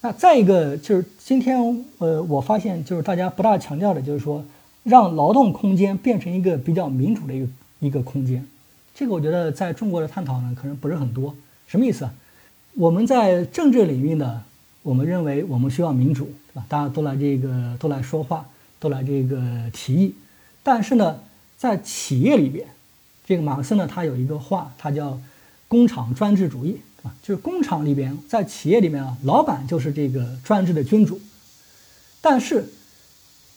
[0.00, 4.44] 那再一个就是今天，呃，我发现就是大家不大强调的，就是说
[4.82, 7.46] 让劳动空间变成一个比较民主的一个
[7.80, 8.46] 一个空间。
[8.94, 11.34] 这个我觉得在中国的探讨呢，可能不是很多。
[11.66, 12.08] 什么意思？
[12.74, 14.42] 我们在政治领域呢，
[14.82, 16.66] 我们认为我们需要民主，对吧？
[16.68, 18.46] 大家都来这个都来说话。
[18.82, 20.14] 都来这个提议，
[20.64, 21.20] 但是呢，
[21.56, 22.66] 在企业里边，
[23.24, 25.20] 这个马克思呢，他有一个话，他叫
[25.72, 31.18] “工厂专制主义”啊，就是工厂里边，在企业里面啊，老板就是这个专制的君主，
[32.20, 32.68] 但是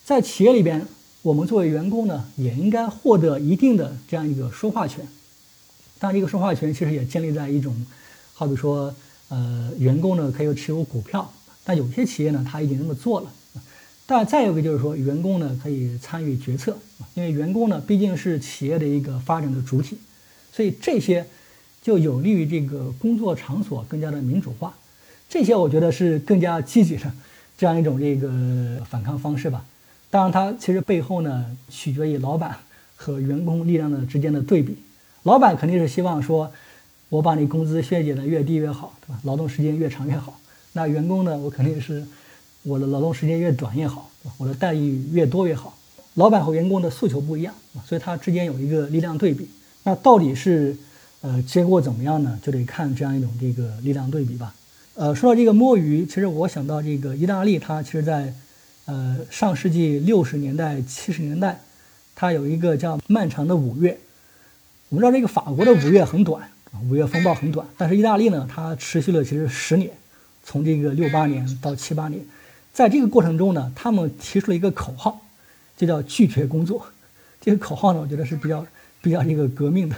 [0.05, 0.87] 在企业里边，
[1.23, 5.05] 我们作为员工呢，也应该获得一定的这样一个说话权。
[5.99, 7.85] 当然，这个说话权其实也建立在一种，
[8.33, 8.95] 好比说，
[9.27, 11.29] 呃，员工呢可以持有股票，
[11.65, 13.29] 但有些企业呢，他已经那么做了。
[14.07, 16.77] 但再有一个就是说，员工呢可以参与决策，
[17.15, 19.97] 因为员工呢毕竟是企业的一个发展的主体，
[20.53, 21.25] 所以这些
[21.85, 24.73] 就有利于这个工作场所更加的民主化。
[25.29, 27.11] 这些我觉得是更加积极的
[27.55, 29.63] 这样一种这个反抗方式吧。
[30.09, 32.57] 当然，它其实背后呢取决于老板
[32.95, 34.75] 和员工力量的之间的对比。
[35.21, 36.51] 老板肯定是希望说，
[37.09, 39.19] 我把你工资削减的越低越好，对吧？
[39.23, 40.39] 劳动时间越长越好。
[40.73, 42.03] 那员工呢，我肯定是。
[42.67, 45.77] 我的劳动时间越短越好，我的待遇越多越好。
[46.15, 47.53] 老板和员工的诉求不一样，
[47.85, 49.47] 所以它之间有一个力量对比。
[49.83, 50.75] 那到底是
[51.25, 52.39] 呃结果怎么样呢？
[52.43, 54.53] 就得看这样一种这个力量对比吧。
[54.93, 58.31] 呃，说到这个摸鱼，其实我想到这个意大利，它其实在
[58.85, 61.59] 呃上世纪六十年代、七十年代，
[62.13, 63.97] 它有一个叫漫长的五月。
[64.89, 66.47] 我们知道这个法国的五月很短，
[66.87, 69.89] 五月风暴很短，但是意大利呢，它持续了其实十年，
[70.43, 72.21] 从这个六八年到七八年。
[72.71, 75.25] 在这个过程中呢，他们提出了一个口号，
[75.75, 76.85] 就叫拒绝工作。
[77.41, 78.63] 这个口号呢，我觉得是比较
[79.01, 79.95] 比较这个革命的。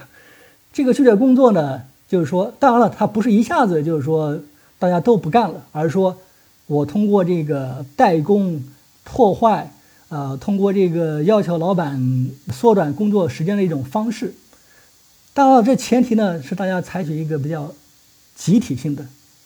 [0.78, 4.40] 这个拒绝工作呢，就是说，当然了，它不是一下子就是说
[4.78, 6.16] 大家都不干了，而是说
[6.68, 8.64] 我通过这个代工、
[9.04, 9.74] 破坏，
[10.10, 14.36] 呃，通过这个要求老板缩短工作时间的一种方式。
[15.34, 17.74] 当然了，这前提呢是大家采取一个比较
[18.36, 19.04] 集体性的、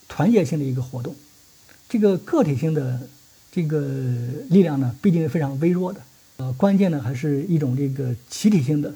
[0.10, 1.16] 团结性的一个活动，
[1.88, 3.00] 这个个体性的。
[3.54, 3.80] 这个
[4.50, 6.00] 力量呢，毕竟是非常微弱的，
[6.38, 8.94] 呃，关键呢还是一种这个集体性的，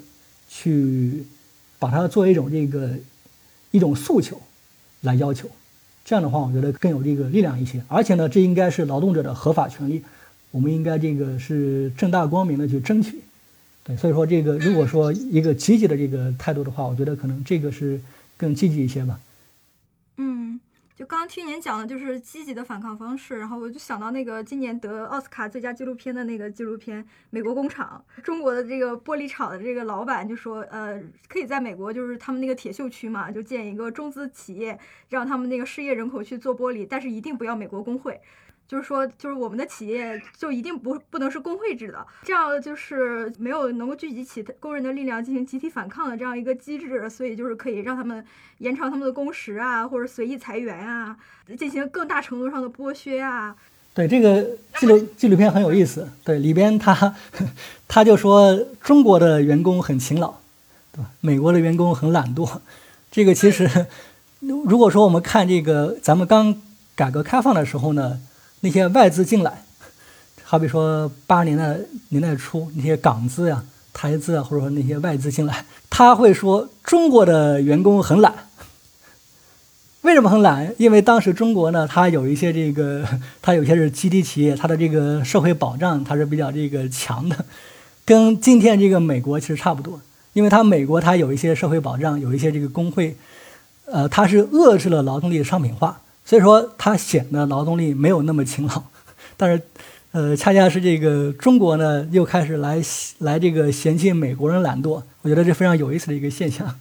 [0.48, 1.26] 去
[1.78, 2.90] 把它作为一种这个
[3.70, 4.40] 一种诉求
[5.02, 5.48] 来要求，
[6.04, 7.82] 这样的话，我觉得更有这个力量一些。
[7.88, 10.02] 而且呢，这应该是劳动者的合法权利，
[10.50, 13.20] 我们应该这个是正大光明的去争取。
[13.84, 18.00] 对，所以说这个如果说一个积极的这个态度的话，我觉得可能这个是
[18.36, 19.20] 更积极一些吧。
[20.96, 34.78] 就刚刚听您讲的，就是积极的反抗方式，然后我就想到那个今年得奥斯卡最佳纪录片的那个纪录片《美国工厂》，中国的这个玻璃厂的这个老板就说，呃，可以在美国，就是他们那个铁锈区嘛，就建一个中资企业，
[35.10, 38.18] 让他们那个失业人口去做玻璃，但是一定不要美国工会。
[38.68, 48.24] 就是说，就是我们的企业就一定不不能是工会制的，这样就是没有能够聚集起工人的力量进行集体反抗的这样一个机制，所以就是可以让他们
[48.58, 51.16] 延长他们的工时啊，或者随意裁员啊，
[51.58, 53.54] 进行更大程度上的剥削啊。
[53.94, 54.44] 对这个
[54.78, 57.14] 纪录纪录片很有意思，对里边他
[57.88, 60.34] 他就说中国的员工很勤劳，
[60.92, 61.10] 对吧？
[61.20, 62.60] 美国的员工很懒惰，
[63.10, 63.86] 这个其实。
[64.40, 66.60] 如果说我们看这个，咱们刚
[66.94, 68.20] 改革开放的时候呢，
[68.60, 69.64] 那些外资进来，
[70.42, 71.76] 好比说八十年代
[72.08, 78.34] 年代初那些港资呀、台资啊，或者说那些外资进来，他会说中国的员工很懒。
[80.02, 80.72] 为什么很懒？
[80.78, 83.04] 因为当时中国呢，它有一些这个，
[83.42, 87.44] 它有些是集体企业，它的这个社会保障它是比较这个强的，
[88.04, 90.00] 跟今天这个美国其实差不多。
[90.32, 93.16] 因为它美国它有一些社会保障，有一些这个工会，
[93.86, 98.82] 呃，它是遏制了劳动力的商品化，所以说它显得劳动力没有那么勤劳。
[99.38, 99.62] 但是，
[100.10, 102.82] 呃，恰恰是这个中国呢，又开始来
[103.18, 106.74] 来这个嫌弃美国人懒惰，我觉得这非常有意思的一个现象。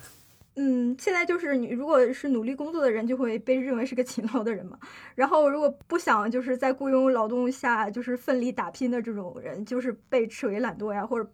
[0.56, 4.78] 嗯，现在就是你如果是努力工作的人，就会被认为是个勤劳的人嘛。
[5.14, 11.30] 然后如果不想就是在雇佣劳动下就是奋力打拼的这种人，就是被斥为懒惰呀，或者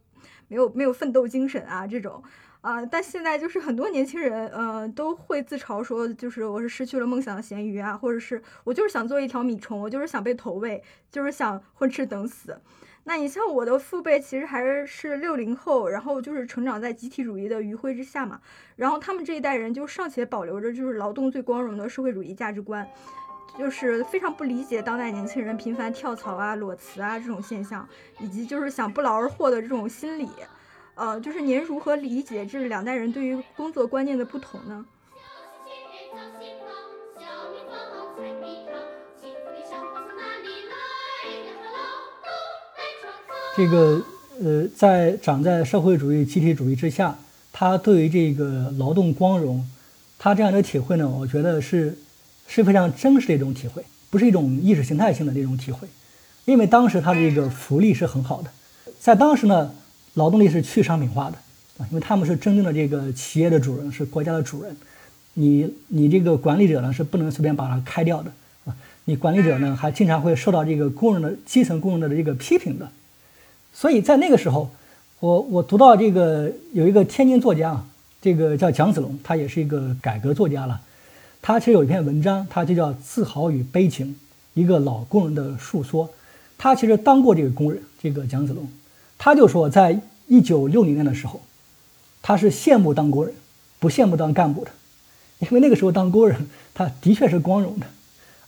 [0.50, 2.22] 没有没有奋斗精神啊这种
[2.62, 2.86] 啊。
[2.86, 12.60] 但现在就是很多年轻人，呃，都会自嘲说，就是我是失去了梦想的咸鱼啊，或者是我就是想做一条米虫，我就是想被投喂，就是想混吃等死。
[13.04, 18.40] 那你像我的父辈，其实还是是六零后，然后就是成长在集体主义的余晖之下嘛，
[18.76, 22.88] 然后他们这一代人就尚且保留着就是劳动最光荣的社会主义价值观，
[23.58, 30.30] 就是非常不理解当代年轻人频繁跳槽啊、裸辞啊这种现象，以及就是想不劳而获的这种心理，
[31.02, 34.86] 呃，就是您如何理解这两代人对于工作观念的不同呢？
[43.58, 44.00] 这个
[44.40, 47.18] 呃，在长在社会主义集体主义之下，
[47.52, 49.68] 他对于这个劳动光荣，
[50.20, 51.98] 他这样的体会呢，我觉得是
[52.46, 55.88] 是非常真实的一种体会，不是一种意识形态性的那种体会。
[56.46, 58.52] 因为当时他的这个福利是很好的，
[59.00, 59.74] 在当时呢，
[60.16, 61.38] 劳动力是去商品化的
[61.78, 64.76] 啊，因为他们是真正的这个企业的主人，是国家的主人，
[65.34, 68.32] 你你这个管理者呢是不能随便把它开掉的
[68.66, 72.90] 啊，你管理者呢还经常会受到这个工人的基层工人的这个批评的。
[73.74, 74.70] 所以在那个时候，
[75.20, 77.86] 我我读到这个有一个天津作家，
[78.22, 80.82] 这个叫蒋子龙，他也是一个改革作家了。
[81.42, 84.08] 他其实有一篇文章，他就叫《自豪与悲情》，
[84.54, 86.10] 一个老工人的述说。
[86.58, 88.70] 他其实当过这个工人，这个蒋子龙，
[89.24, 91.42] 他就说，在一九六零年的时候，
[92.24, 93.36] 他是羡慕当工人，
[93.78, 94.72] 不羡慕当干部的，
[95.38, 97.86] 因为那个时候当工人，他的确是光荣的，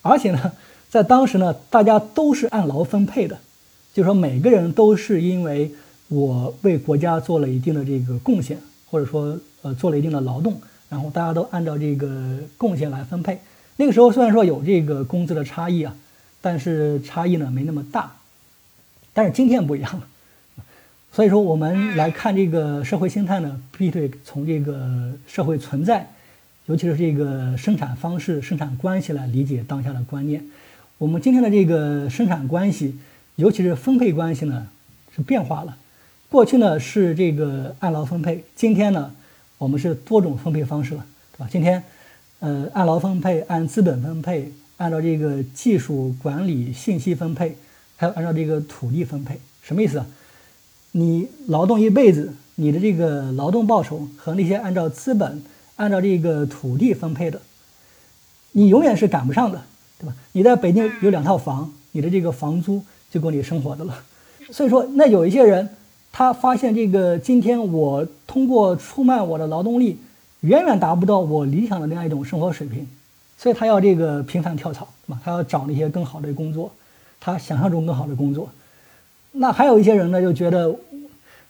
[0.01, 0.53] 而且呢，
[0.89, 3.38] 在当时呢，大家都是按劳分配的。
[3.93, 5.71] 就是说，每个人都是因为
[6.07, 8.57] 我为国家做了一定的这个贡献，
[8.89, 10.59] 或者说呃做了一定的劳动，
[10.89, 13.39] 然后大家都按照这个贡献来分配。
[13.75, 15.95] 那个时候虽然说有这个工资的差异啊，
[16.41, 18.13] 但是差异呢没那么大。
[19.13, 20.07] 但是今天不一样了，
[21.13, 26.10] 所以说我们来看这个社会心态呢，必须得从这个社会存在，
[26.65, 30.43] 尤其是这个生产方式、生产关系来理解当下的观念。
[30.97, 32.97] 我们今天的这个生产关系。
[33.36, 34.67] 尤其是分配关系呢，
[35.15, 35.76] 是变化了。
[36.30, 39.12] 过去呢是这个按劳分配，今天呢
[39.58, 41.47] 我们是多种分配方式了，对吧？
[41.52, 41.84] 今天，
[42.41, 47.58] 呃，按劳分配，按资本分配，按照这个技术管理、信息分配，
[47.97, 49.39] 还有按照这个土地分配。
[49.63, 50.06] 什么意思啊？
[50.93, 55.43] 你劳动一辈子，你的这个劳动报酬和那些按照资本、
[55.75, 57.39] 按照这个土地分配的，
[58.53, 59.62] 你永远是赶不上的，
[59.99, 60.15] 对吧？
[60.32, 62.82] 你在北京有两套房，你的这个房租。
[63.13, 63.93] 就够你生活的了，
[64.49, 65.69] 所以说，那有一些人，
[66.12, 69.99] 他发现这个今天我通过出卖我的劳动力，
[70.39, 72.88] 远远达不到我理想的那样一种生活水平，
[73.38, 75.21] 所以他要这个频繁跳槽，对吧？
[75.23, 76.71] 他要找那些更好的工作，
[77.19, 78.49] 他想象中更好的工作。
[79.33, 80.75] 那还有一些人呢，就觉得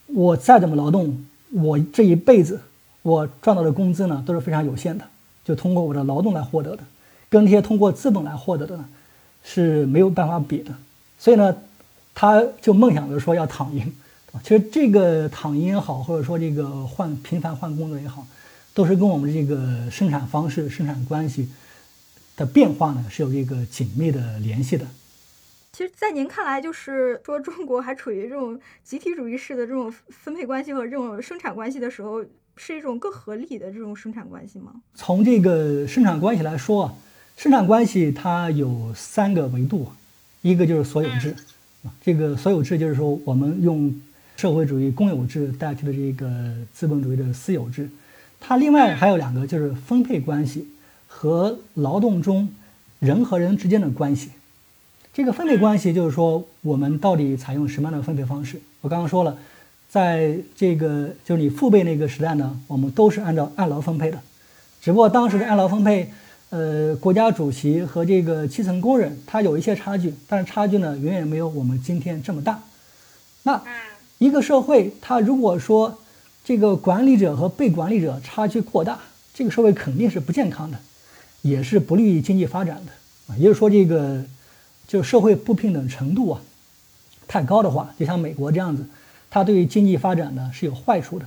[0.08, 2.60] 我再怎么劳动，我这一辈子
[3.02, 5.06] 我赚到的工资呢都是非常有限的，
[5.44, 6.84] 就通过我的劳动来获得的，
[7.30, 8.86] 跟那些通过资本来获得的呢
[9.44, 10.74] 是没有办法比的。
[11.20, 11.56] 所以呢，
[12.16, 13.92] 他就梦想着说要躺赢，
[14.44, 18.26] 其实这个躺赢也好，或者说这个换频繁换工作也好，
[18.74, 21.50] 都是跟我们这个生产方式、生产关系
[22.38, 24.86] 的变化呢是有这个紧密的联系的。
[25.76, 32.24] 其实，在您看来，就是说中国还处于这种集体主义式的这种分配关系和这种生产关系的时候，
[32.56, 34.72] 是一种更合理的这种生产关系吗？
[34.94, 36.94] 从这个生产关系来说啊，
[37.36, 39.92] 生产关系它有三个维度。
[40.44, 41.36] 一个就是所有制，
[41.84, 44.00] 啊，这个所有制就是说我们用
[44.38, 47.90] 社会主义公有制代替的这个资本主义的私有制，
[48.40, 50.68] 它另外还有两个就是分配关系
[51.08, 52.54] 和劳动中
[53.00, 54.30] 人和人之间的关系。
[55.14, 58.60] 这个分配关系就是说我们到底采用什么样的分配方式？
[58.82, 59.38] 我刚刚说了，
[59.88, 64.20] 在这个就是你父辈那个时代呢，我们都是按照按劳分配的，
[64.82, 66.12] 只不过当时的按劳分配，
[66.50, 72.60] 呃，国家主席和这个基层工人他有一些差距，但是差距呢远远没有我们今天这么大。
[73.44, 73.62] 那
[74.18, 76.00] 一个社会，他如果说
[76.44, 78.98] 这个管理者和被管理者差距过大，
[79.32, 80.80] 这个社会肯定是不健康的，
[81.44, 82.92] 也是不利于经济发展的
[83.32, 83.38] 啊。
[83.38, 84.24] 也就是说，这个
[84.94, 86.42] 就社会不平等程度啊
[87.28, 88.88] 太高的话，就像美国这样子，
[89.32, 91.26] 它对于经济发展呢是有坏处的。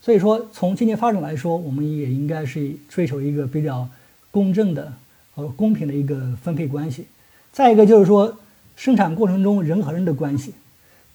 [0.00, 3.86] 所以说，从经济发展来说，我们也应该是追求一个比较
[4.30, 4.90] 公正的
[5.34, 7.06] 和公平的一个分配关系。
[7.52, 8.38] 再一个就是说，
[8.74, 10.54] 生产过程中人和人的关系。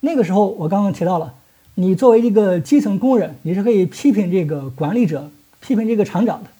[0.01, 1.33] 那个时候我刚刚提到了，
[1.73, 6.51] 你作为一个基层工人，你是可以批评这个管理者、批评这个厂长的。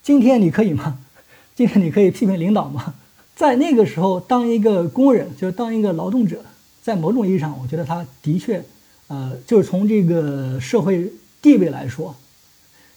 [0.00, 1.00] 今天你可以吗？
[1.56, 2.94] 今天你可以批评领导吗？
[3.38, 6.44] 在那个时候，当一个工人，就是当一个劳动者，
[6.82, 8.62] 在某种意义上，我觉得他的确，
[9.06, 11.10] 呃，就是从这个社会。
[11.40, 12.16] 地位来说，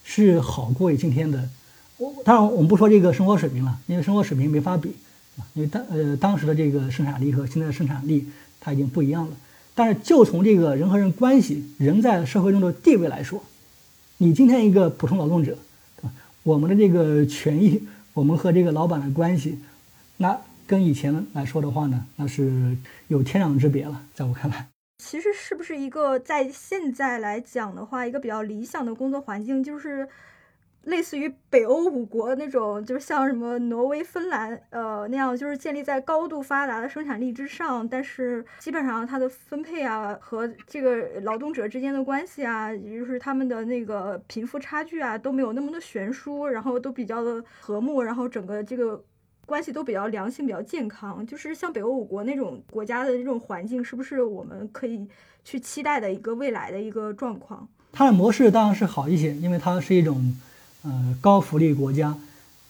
[0.03, 1.47] 是好过于今天的。
[1.97, 4.95] 我当然我们不说这个生活水平了，因为生活水平没法比。
[5.53, 8.27] 因为当呃当时的这个生产力和现在的生产力
[8.59, 9.37] 它已经不一样了。
[9.75, 13.43] 但是就从这个人和人关系、人在社会中的地位来说，
[14.17, 15.55] 你今天一个普通劳动者，
[15.97, 16.11] 对吧？
[16.41, 17.83] 我们的这个权益，
[18.15, 19.59] 我们和这个老板的关系，
[20.21, 24.03] 那跟以前来说的话呢，那是有天壤之别了。
[24.13, 24.67] 在我看来。
[24.99, 30.07] 其实是不是一个在现在来讲的话，一个比较理想的工作环境，就是
[30.83, 49.03] 类似于北欧五国那种，就是像什么挪威、芬兰，呃那样，就是建立在高度发达的生产力之上，但是基本上它的分配啊和这个劳动者之间的关系啊，也就是他们的那个贫富差距啊都没有那么的悬殊，然后都比较的和睦，然后整个这个。
[49.45, 55.05] 关系都比较良性，比较健康，就是像北欧五国那种国家的这种环境，是不是我们可以
[55.43, 57.67] 去期待的一个未来的一个状况？
[57.91, 60.35] 它的模式当然是好一些，因为它是一种
[60.83, 62.15] 呃高福利国家。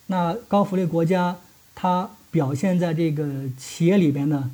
[0.07, 1.37] 那高福利国家，
[1.75, 4.49] 它表现在这个企业里边呢，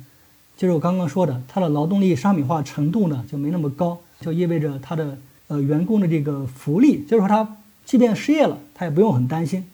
[0.56, 5.16] 就是我刚刚说的，它的劳动力商品化程度呢就没那么高，就意味着它的
[5.46, 9.66] 呃员工的这个福利，就是说他即便失业了，他也不用很担心。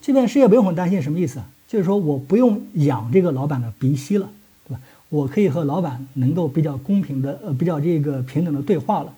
[0.00, 1.40] 即便失业不用很担心，什么意思？
[1.72, 4.28] 就是说，我不用养这个老板的鼻息了，
[4.68, 4.80] 对吧？
[5.08, 9.14] 我可以和老板能够比较公平的，呃，比较这个平等的对话了，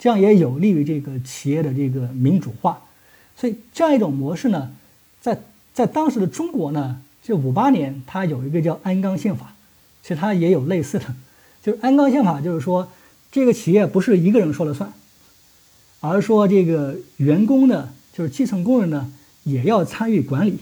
[0.00, 2.80] 这样也有利于这个企业的这个民主化。
[3.36, 4.72] 所以这样一种模式呢，
[5.20, 5.40] 在
[5.72, 9.54] 在当时的中国呢，就五八年它有一个叫鞍钢宪法，
[10.02, 11.04] 其实它也有类似的，
[11.62, 12.88] 就是鞍钢宪法就是说，
[13.30, 14.92] 这个企业不是一个人说了算，
[16.00, 19.12] 而说这个员工呢，就是基层工人呢，
[19.44, 20.58] 也要参与管理。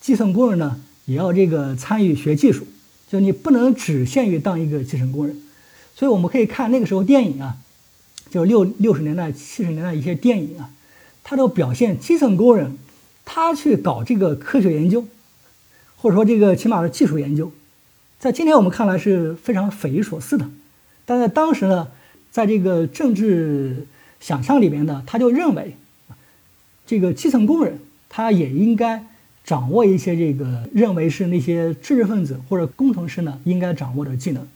[0.00, 2.66] 基层工人呢，也要这个参与学技术，
[3.10, 5.36] 就你不能只限于当一个基层工人。
[5.94, 7.56] 所以我们可以看那个时候电影啊，
[8.30, 10.70] 就六六十年代、七十年代一些电影啊，
[11.22, 12.78] 它都表现基层工人
[13.26, 15.06] 他去搞这个科学研究，
[15.98, 17.52] 或者说这个起码是技术研究，
[18.18, 20.48] 在今天我们看来是非常匪夷所思的，
[21.04, 21.88] 但在当时呢，
[22.30, 23.86] 在这个政治
[24.18, 25.76] 想象里面呢，他就认为
[26.86, 29.04] 这个基层工人他也应该。
[29.44, 34.46] 掌握一些这个认为是那些知识分子或者工程师呢应该掌握的技能，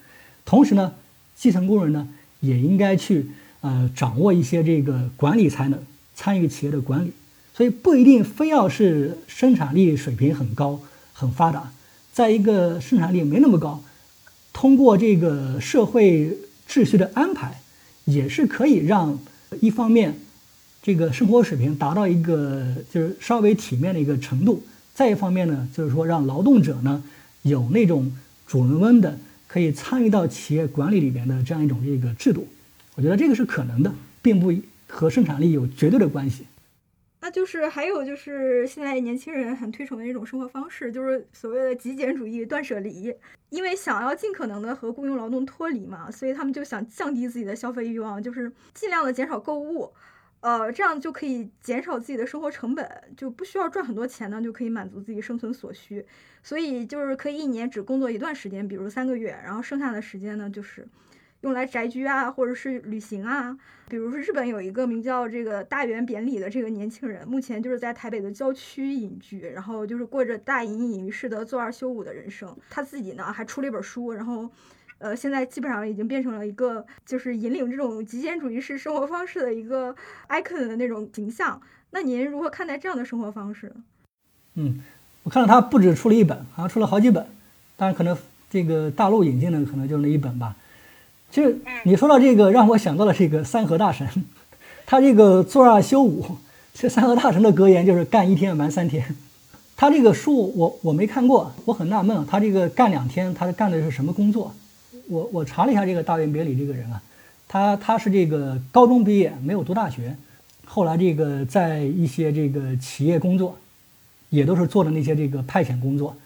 [0.44, 0.92] 同时呢，
[1.34, 2.08] 基层工人呢
[2.40, 3.26] 也应该去
[3.60, 5.80] 呃掌握一些这个管理才能，
[6.14, 7.12] 参与企业的管理。
[7.56, 10.80] 所以不一定非要是生产力水平很高
[11.12, 11.72] 很发达，
[12.12, 13.82] 在一个生产力没那么高，
[14.52, 16.36] 通过这个社会
[16.68, 17.60] 秩序的安排，
[18.04, 19.18] 也是可以让
[19.60, 20.16] 一方面
[20.82, 24.62] 这个生活水平达到一个就是稍微体面的一个程度。
[24.94, 27.02] 再一方面呢，就是说让劳动者呢
[27.42, 28.16] 有那种
[28.46, 29.18] 主人翁的
[29.48, 32.46] 可以参与到企业管理里边的这样一种这个制度，
[32.94, 33.92] 我觉得这个是可能的，
[34.22, 34.52] 并不
[34.88, 36.46] 和生产力有绝对的关系。
[37.20, 43.12] 那就是还有就是现在年轻人很推崇的一种生活方式，就是所谓的极简主义、断舍离，
[43.50, 49.90] 因为想要尽可能的和雇佣劳动脱离嘛，所以他们就想降低自己的消费欲望，就是尽量的减少购物。
[50.44, 52.86] 呃，这样就可以减少自己的生活成本，
[53.16, 56.04] 就不需要赚很多钱呢，就可以满足自己生存所需。
[56.42, 60.86] 所以就是可以一年只工作一段时间，比如三个月，然后剩下的时间呢，就是
[61.40, 63.56] 用来宅居啊，或者是旅行啊。
[63.88, 72.54] 比如说日本有一个名叫这个大原扁里的这个年轻人，目前就是在台北的郊区隐居，然后就是过着大隐隐于市的坐二休五的人生。
[72.68, 74.50] 他自己呢还出了一本书，然后。
[74.98, 79.94] 呃，现在基本上已经变成了一个就是引领这种极简主义式生活方式的一个
[80.28, 81.60] icon 的那种形象。
[81.90, 83.72] 那您如何看待这样的生活方式？
[84.54, 84.80] 嗯，
[85.22, 87.26] 我看到他不止出了一本，好像出了好几本，
[87.76, 88.16] 当然可能
[88.50, 90.56] 这个大陆引进的可能就是那一本吧。
[91.30, 94.08] 其实你说到这个，让我想到了这个三和大神，
[94.86, 96.38] 他这个坐二休五，
[96.72, 99.16] 这三和大神的格言就是干一天玩三天。
[99.76, 104.54] 他这个书我我没看过，我很纳闷，他这个干两天，他干的是什么工作？
[105.08, 107.02] 我我查了一下这个大原别里这个人啊，
[107.48, 110.16] 他他是这个高中毕业，没有读大学，
[110.64, 113.58] 后来这个在一些这个企业工作，
[114.30, 116.16] 也都是做的那些这个派遣工作，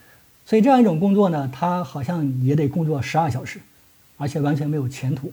[0.46, 3.60] 所以这样一种工作呢，他好像也得工作十二小时，
[4.16, 5.32] 而且完全没有前途，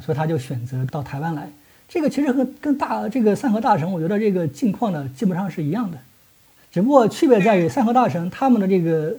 [0.00, 1.50] 所以他就选择到台湾来。
[1.88, 5.98] 这个其实和跟大这个三和大神，我觉得这个境况呢基本上是一样的。
[6.70, 9.14] 只不过区别在于，三和大神他们的这个，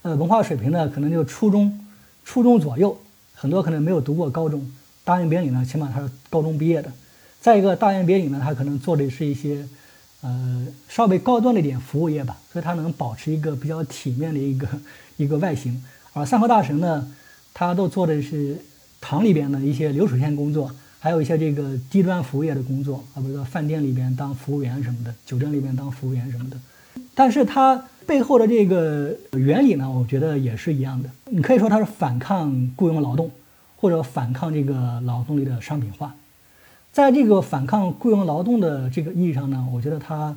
[0.00, 1.78] 呃，文化水平呢，可能就初中、
[2.24, 2.98] 初中左右，
[3.44, 4.66] 很多可能没有读过高中。
[5.04, 6.90] 大原别里呢，起码他是高中毕业的。
[7.42, 9.68] 再一个，大原别里呢，他可能做的是一些，
[10.22, 14.66] 呃，稍微高端的一点服务业吧，所以他能保持一个比较体面的一个
[15.18, 15.84] 一个外形。
[16.14, 17.06] 而三和大神呢，
[17.52, 18.56] 他都做的是
[19.02, 26.56] 厂里边的一些流水线工作，还有一些这个低端服务业的工作啊，比如说饭店里边当服务员什么的，酒店里边当服务员什么的。
[27.14, 31.10] 但是他背后的这个原理呢，我觉得也是一样的。
[31.26, 33.30] 你可以说它是反抗雇佣劳动，
[33.76, 36.14] 或者反抗这个劳动力的商品化。
[36.92, 40.36] 在这个反抗雇佣劳动的这个意义上呢，我觉得它，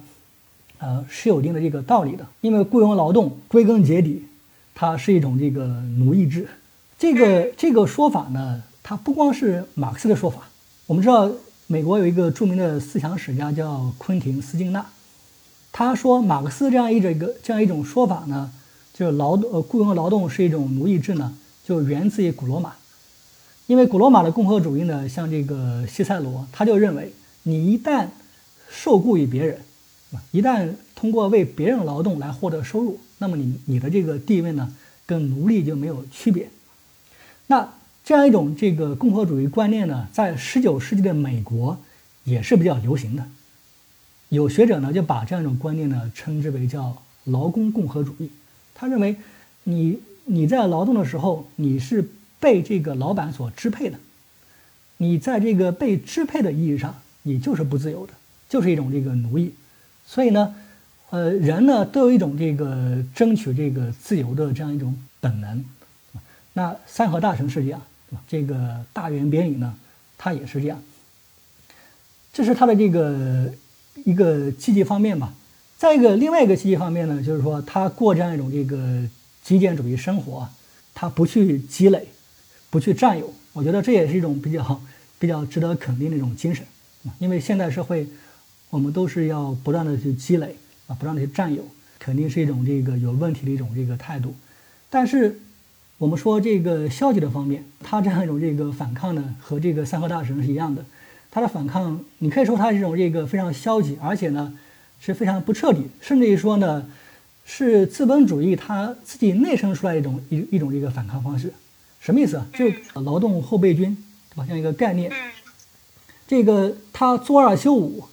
[0.80, 2.26] 呃，是有一定的这个道理的。
[2.42, 4.26] 因为雇佣劳动归根结底，
[4.74, 6.48] 它是一种这个奴役制。
[6.98, 10.50] 这个这个说法呢，它不光是马克思的说法。
[10.88, 11.30] 我们知道，
[11.68, 14.84] 美国有一个著名的思想史家叫昆廷斯金纳。
[15.72, 18.52] 他说，马克思这样一种一个这样一种说法呢，
[18.94, 22.74] 就是劳动呃雇佣劳动是一种奴役制呢，就源自于古罗马。
[23.68, 27.12] 因为古罗马的共和主义呢，像这个西塞罗，他就认为，
[27.44, 28.08] 你一旦
[28.70, 29.60] 受雇于别人，
[30.32, 34.74] 一旦通过为别人劳动来获得收入，那么你你的这个地位呢，
[35.06, 36.50] 跟奴隶就没有区别。
[37.48, 41.78] 那这样一种这个共和主义观念呢，在十九世纪的美国
[42.24, 43.26] 也是比较流行的。
[44.30, 48.30] 有学者呢就把这样一种观念呢称之为叫劳工共和主义。
[48.76, 49.16] 他认为，
[49.64, 52.10] 你你在劳动的时候，你是
[52.40, 53.98] 被这个老板所支配的，
[54.98, 58.14] 你在这个被支配的意义上，你就是不自由的，
[58.50, 59.54] 就是一种这个奴役。
[60.06, 60.54] 所以呢，
[61.10, 65.66] 呃，人呢都有一种这个争取这个自由的这样一种本能。
[66.54, 67.82] 那三和大神是这样，
[68.28, 69.74] 这个大原别里呢，
[70.18, 70.82] 他也是这样。
[72.34, 73.52] 这是他的这个。
[74.06, 75.34] 一个积极方面吧，
[75.78, 79.04] 再一个另外一个积极方面呢，就是说他过这样一种这个
[79.44, 80.48] 极简主义生活，
[80.94, 82.08] 他不去积累，
[82.70, 84.82] 不去占有，我觉得这也是一种比较
[85.20, 86.66] 比较值得肯定的一种精神
[87.20, 88.08] 因为现代社会，
[88.70, 90.56] 我们都是要不断的去积累
[90.88, 91.66] 啊，不断的去占有，
[92.00, 94.36] 肯定是一种这个有问题的一种这个态度。
[94.90, 95.40] 但是
[95.98, 100.86] 我们说这个消极的方面，他这样一种这个反抗呢，和这个三和大神是一样的。
[101.32, 104.54] 他的反抗，你可以说他是一种这个非常消极，而且呢
[105.00, 106.86] 是非常不彻底，甚至于说呢
[107.46, 111.54] 是资本主义他自己内生出来一种一一种这个反抗方式。
[112.00, 112.48] 什么意思啊？
[112.54, 112.66] 就
[113.02, 113.96] 劳动后备军，
[114.30, 114.46] 对吧？
[114.48, 115.12] 这样一个概念。
[116.28, 118.06] 这个他做二休五，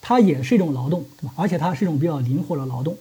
[0.00, 1.34] 它也是一种劳动，对吧？
[1.36, 2.96] 而且它是一种比较灵活的劳动。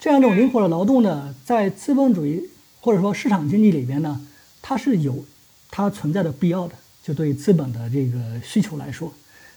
[0.00, 4.20] 这样一种灵活的劳动呢，在资本主义或者说市场经济里边呢，
[4.62, 5.24] 它是有
[5.70, 6.74] 它存在的必要的。
[7.08, 9.10] 就对资本的这个需求来说，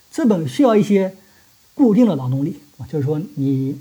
[0.10, 1.14] 资本需要一些
[1.74, 3.78] 固定的劳动力啊，就是说你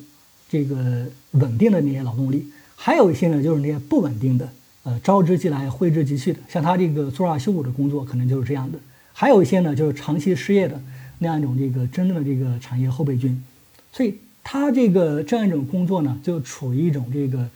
[0.48, 4.48] 这个稳定的那些劳动力，还有一些呢就是那些不稳定的，
[4.82, 8.76] 呃，招之即来，挥之即去的，像他这个做二休五的工作可能就是这样的。
[9.12, 10.82] 还有一些呢就是长期失业的
[11.20, 13.40] 那样一种这个真正的这个产业后备军，
[13.92, 17.48] 所以他这个这样一种工作呢就处于一种这个，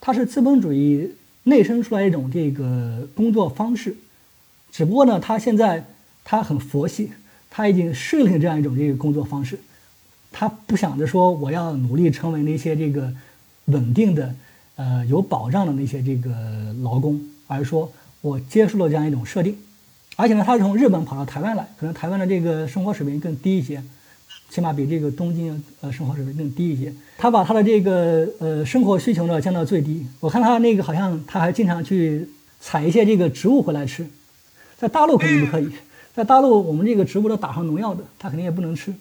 [0.00, 1.10] 它是资本主义
[1.42, 3.94] 内生出来一种这个工作方式。
[4.72, 5.84] 只不过呢，他现在
[6.24, 7.12] 他很佛系，
[7.50, 9.58] 他已经适应这样一种这个工作方式，
[10.32, 13.12] 他不想着说我要努力成为那些这个
[13.66, 14.34] 稳定的、
[14.76, 16.30] 呃有保障的那些这个
[16.82, 17.92] 劳工，而是说
[18.22, 19.54] 我接受了这样一种设定，
[20.16, 23.82] 而且呢，他是从日本跑到台湾来，可能台湾的这个生活水平更低一些，
[24.48, 26.90] 起码比这个东京呃生活水平更低一些。
[27.18, 30.06] 他把他的这个呃生活需求呢降到最低。
[30.20, 32.26] 我看他那个好像他还经常去
[32.58, 34.06] 采一些这个植物回来吃。
[34.82, 35.70] 在大陆肯定不可以，
[36.12, 38.92] 在大陆我们这个植物都打上农药的，他肯定也不能吃。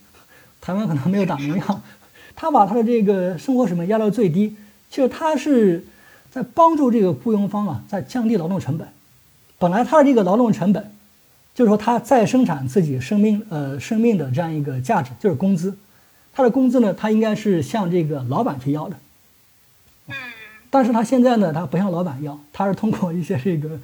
[0.61, 1.81] 台湾可能没有打农药，
[2.37, 4.55] 他把他的这个生活水平压到最低，
[4.91, 5.83] 其实他是
[6.29, 8.87] 在帮助这个雇佣方啊，在降低劳动成本。
[9.57, 10.91] 本来他的这个劳动成本，
[11.55, 15.75] 就是说他再生产自己生命呃生命的这样一个价值，就是工资。
[16.31, 18.97] 他的工资呢，他应该是向这个老板去要的。
[20.69, 23.79] 但是他现在呢，他不向老板要，他是通过一些这个。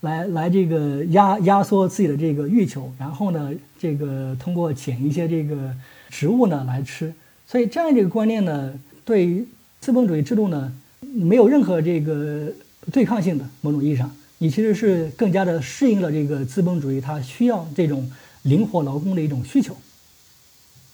[0.00, 5.74] 来来，这个压压缩自己的这个欲求，然后呢，这个通过捡一些这个
[6.08, 7.12] 植物呢来吃。
[7.46, 8.72] 所以这样这个观念呢，
[9.04, 9.44] 对
[9.80, 12.52] 资本主义制度呢，没有任何这个
[12.92, 13.44] 对抗性的。
[13.60, 18.08] 某种意义上，你其实是更加的适应了这个资本主义它需要这种
[18.42, 19.76] 灵活劳工的一种需求。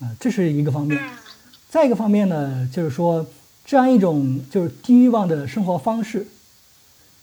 [0.01, 0.99] 啊，这是一个方面。
[1.69, 3.27] 再一个方面呢，就是说
[3.67, 6.27] 这样一种就是低欲望的生活方式，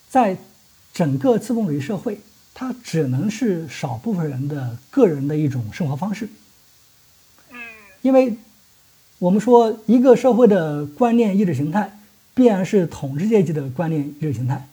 [0.09, 0.37] 在
[0.93, 2.19] 整个资本主义社会，
[2.53, 6.29] 它只能是少部分人的个人的一种生活方式。
[8.01, 8.35] 因为
[9.19, 11.97] 我们说一个社会的观念意识形态，
[12.33, 14.67] 必然是统治阶级的观念意识形态。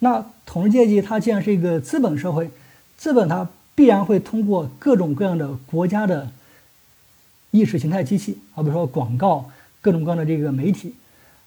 [0.00, 2.50] 那统治阶级它既然是一个资本社会，
[2.96, 6.30] 资本它必然会通过各种各样的国家的。
[7.50, 9.50] 意识形态机器，啊比如说广告，
[9.80, 10.94] 各种各样的这个媒体，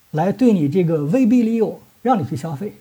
[0.10, 2.74] 来对你这个威逼利诱，让你去消费。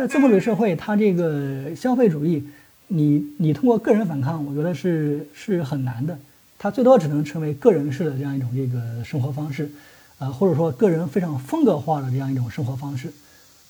[0.00, 2.42] 在资本主义社会，它这个消费主义，
[2.86, 6.18] 你你通过个人反抗，我觉得是是很难的。
[6.58, 9.70] 它最多只能成为个人式的这样一种这个生活方式，
[10.18, 13.12] 啊，或者说个人非常风格化的这样一种生活方式。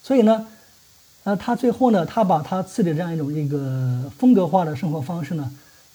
[0.05, 0.47] 所以呢，
[1.25, 5.51] 呃，他最后呢，他把他自己的这样一种这个风格化的生活方式呢，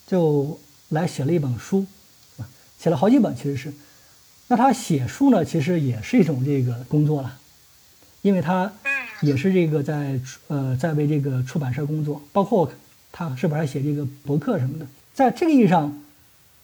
[0.06, 0.60] 就
[0.90, 1.86] 来写了一本书。
[2.78, 3.74] 写了好几本，其实是，
[4.50, 7.38] 那他写书呢，其实也是一种这个工作了，
[8.22, 8.74] 因为他
[9.26, 12.72] 也是这个在呃在为这个出版社工作，包括
[13.12, 16.02] 他是不是还写这个博客什么的，在这个意义上，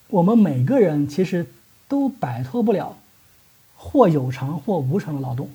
[0.08, 1.46] 我们每个人其实
[1.88, 2.98] 都摆脱不了
[3.76, 5.50] 或有偿或无偿的劳动。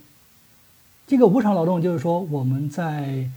[1.07, 3.29] 这个无偿劳动就是说，我们在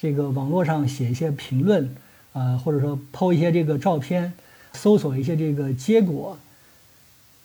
[0.00, 1.94] 这个网络上写一些评论，
[2.32, 4.32] 呃，或者说抛一些这个照片，
[4.72, 6.38] 搜索一些这个结果。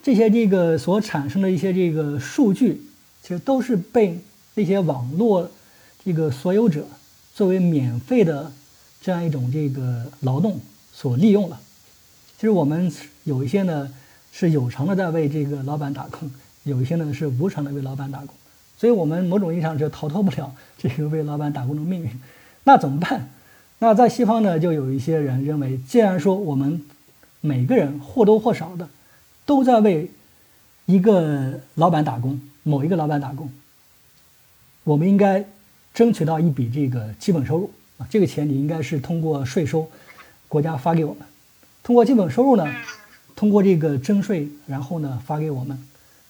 [0.01, 2.79] 这些这个所产生的一些这个数据，
[3.23, 4.19] 其实都是被
[4.53, 5.49] 那些网络
[6.05, 6.85] 这个所有者
[7.33, 8.51] 作为免费的
[9.01, 10.59] 这样一种这个劳动
[10.93, 11.59] 所利用了。
[12.37, 12.89] 其实我们
[13.23, 13.91] 有一些呢
[14.31, 16.31] 是有偿的在为这个老板打工，
[16.63, 18.29] 有一些呢是无偿的为老板打工，
[18.77, 22.09] 所以我们某种意义上是逃脱不了这个为老板打工的命运。
[22.63, 23.29] 那怎么办？
[23.79, 26.81] 那在西方呢，就有一些人认为，既然说我们
[27.41, 28.87] 每个人或多或少的。
[29.47, 30.09] 都在为
[30.87, 33.47] 一个老板打工，某一个老板打工。
[34.83, 35.45] 我们应该
[35.95, 39.89] 争取到一笔这个基本收入啊，这个钱你应该是通过税收，
[40.49, 41.25] 国家发给我们。
[41.81, 42.65] 通过基本收入呢，
[43.35, 45.81] 通过这个征税，然后呢发给我们。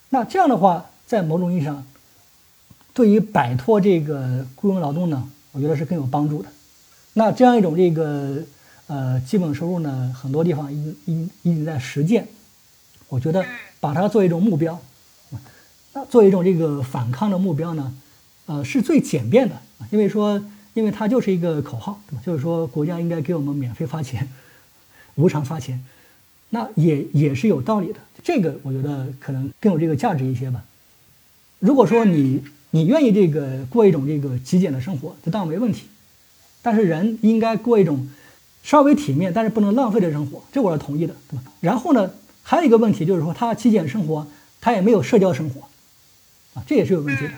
[0.09, 1.83] 那这样的话，在某种意义上，
[2.93, 6.49] 对于摆脱这个雇佣劳动呢，我觉得是更有帮助的。
[7.13, 8.43] 那这样一种这个
[8.85, 12.27] 呃基本收入呢，很多地方已已已经在实践。
[13.09, 13.43] 我觉得
[13.79, 14.79] 把它作为一种目标，
[15.93, 17.93] 那作为一种这个反抗的目标呢，
[18.45, 20.43] 呃，是最简便的啊，因为说，
[20.73, 22.21] 因为它就是一个口号，对吧？
[22.25, 24.29] 就是说，国家应该给我们免费发钱，
[25.15, 25.83] 无偿发钱，
[26.49, 27.99] 那也也是有道理的。
[28.23, 30.63] 这个我觉得可能更有这个价值一些吧。
[31.59, 35.87] 如果说你你愿意这个过一种这个极简的生活，这当然没问题。
[36.61, 38.09] 但是人应该过一种
[38.63, 41.43] 稍微体面，但是不能浪费的生活，这我是同意的，对吧？
[41.61, 42.11] 然后呢？
[42.47, 44.27] 还有一个问题就是说，他极简生活，
[44.61, 45.61] 他也没有社交生活，
[46.53, 47.31] 啊，这也是有问题的。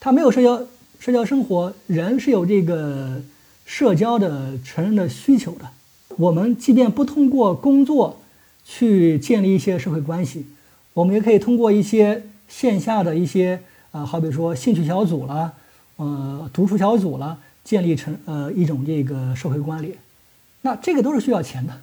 [0.00, 0.66] 他没有社交
[0.98, 3.20] 社交生活，人是有这个
[3.66, 5.68] 社交的成人的需求的。
[6.16, 8.18] 我们即便不通过工作
[8.64, 10.46] 去建立一些社会关系，
[10.94, 15.52] 我们也可以通过一些线下的一些啊，好比说兴趣小组啦，
[15.96, 19.94] 呃，读书小组啦，建立成呃一种这个社会关联。
[20.62, 21.78] 那这个都是需要钱的。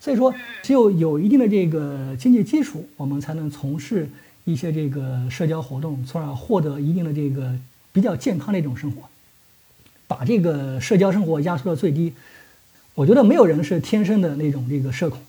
[0.00, 4.08] 所以说，只有有一定的这个经济基础，我们才能从事
[4.44, 7.56] 一些这个社交活动，从而获得一定的这个
[7.92, 9.08] 比较健康的一种生活，
[10.06, 12.14] 把这个社交生活压缩到最低。
[12.94, 15.20] 我觉得没有人是天生的那种这个社恐，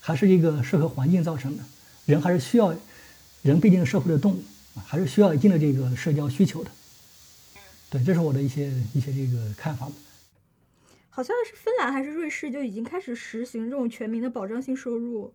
[0.00, 1.62] 还是一个社会环境造成的。
[2.06, 2.74] 人还是需要，
[3.42, 4.42] 人毕竟是社会的动物
[4.74, 6.70] 啊，还是需要一定的这个社交需求的。
[7.90, 9.88] 对，这是我的一些一些这个看法。
[11.10, 15.32] 好像是芬兰还是瑞士就已经开始实行这种全民的保障性收入。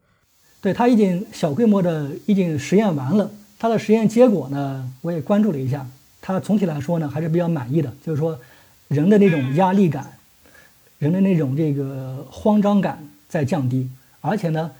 [0.61, 5.87] 对他已经小规模的已经实验完了，他的实验结果呢，我也关注了一下。
[6.21, 8.37] 他总体来说呢，还是比较满意的，就是说
[8.89, 10.17] 人的那种压力感，
[10.97, 13.89] 人的那种这个慌张感在降低，
[14.19, 14.71] 而且呢，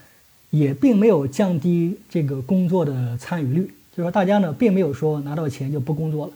[0.50, 3.62] 也并没有降低这个工作的参与率。
[3.92, 6.32] 就是说大家呢，并没有说拿到钱就不工作了，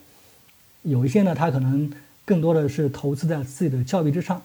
[0.82, 1.92] 有一些呢，他可能
[2.24, 4.40] 更多的是投资在自己的教育之上。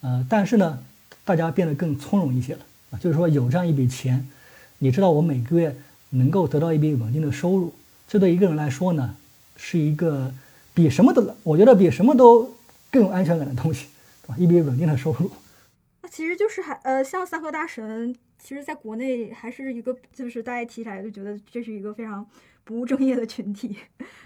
[0.00, 0.78] 呃，但是呢，
[1.24, 2.60] 大家变得更从容一些了
[2.98, 4.28] 就是说有这样一笔钱，
[4.78, 5.76] 你知道我每个月
[6.10, 7.72] 能够得到一笔稳定的收入，
[8.06, 9.16] 这对一个人来说呢，
[9.56, 10.32] 是一个
[10.74, 12.54] 比什么都，我觉得比什么都
[12.90, 13.88] 更有安全感的东西，
[14.22, 14.36] 对吧？
[14.38, 15.30] 一笔稳定的收入。
[16.02, 22.26] 那其实就是还呃，像三和大神，其实在国内还是一个，就是大家提起来就觉得这是一个非常
[22.64, 23.76] 不务正业的群体，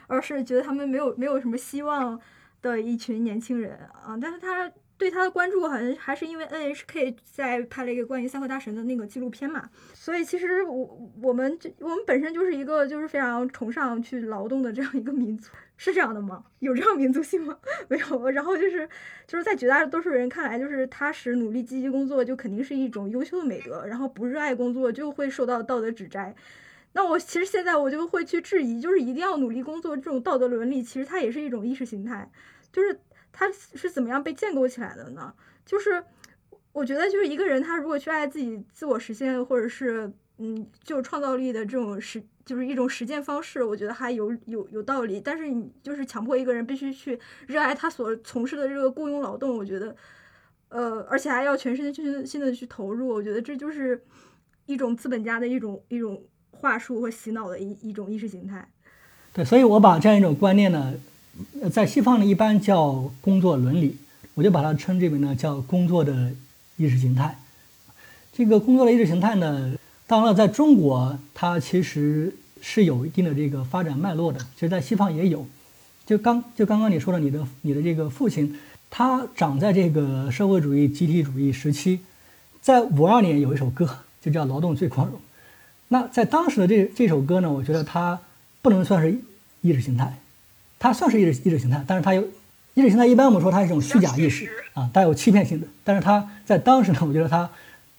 [0.06, 2.18] 而是觉得他们没有没有什么希望
[2.62, 4.16] 的一群年轻人啊。
[4.20, 15.50] 但是他对他的关注好像还是因为 NHK 在拍了一个关于三和大神的那个纪录片嘛，所以其实我我们这我们本身就是一个就是非常崇尚去劳动的这样一个民族。
[15.78, 16.42] 是这样的吗？
[16.60, 17.54] 有这样民族性吗？
[17.88, 18.30] 没有。
[18.30, 18.88] 然后就是，
[19.26, 23.84] 就是在绝大多数人看来，就是踏实、努力、积极工作，就肯定是一种优秀的美德。
[23.86, 26.34] 然后不热爱工作，就会受到道德指摘。
[26.94, 32.30] 那我其实现在我就会去质疑，就是一定要努力工作这种道德伦理，其实它也是一种意识形态。
[32.72, 32.98] 就是
[33.38, 35.32] 它是怎么样被建构起来的呢？
[35.66, 36.02] 就是
[36.72, 42.22] 我觉得，就是一个人他如果去爱自己、自我实现，或者是嗯，就创造力的这种实。
[42.46, 45.20] 就是一种实践方式，我觉得还有有有道理。
[45.20, 47.18] 但是你就是强迫一个人必须去
[47.48, 49.96] 热爱他所从事的这个雇佣劳动，我觉得，
[50.68, 54.00] 呃，而且还要全身心心的去投入，我觉得这就是
[54.66, 56.22] 一种资本家的一种一种
[56.52, 58.70] 话术和洗脑的一一种意识形态。
[59.32, 60.94] 对，所以我把这样一种观念呢，
[61.70, 63.96] 在西方呢一般叫工作伦理，
[64.34, 66.32] 我就把它称之为呢叫工作的
[66.76, 67.38] 意识形态。
[68.32, 69.74] 这个工作的意识形态呢。
[70.08, 72.32] 当然了，在中国，它其实
[72.62, 74.38] 是有一定的这个发展脉络的。
[74.54, 75.44] 其实，在西方也有。
[76.06, 78.56] 就刚就刚刚你说的，你的你的这个父亲，
[78.88, 81.98] 他长在这个社会主义集体主义时期，
[82.60, 85.16] 在五二年有一首歌，就叫《劳动最光荣》。
[85.88, 88.20] 那在当时的这这首歌呢，我觉得它
[88.62, 89.18] 不能算是
[89.62, 90.20] 意识形态，
[90.78, 92.22] 它算是意识意识形态，但是它有
[92.74, 93.06] 意识形态。
[93.06, 95.66] 一般我们说它是一种虚假意识啊，带有欺骗性的。
[95.84, 97.48] 但是它在当时呢，我觉得它。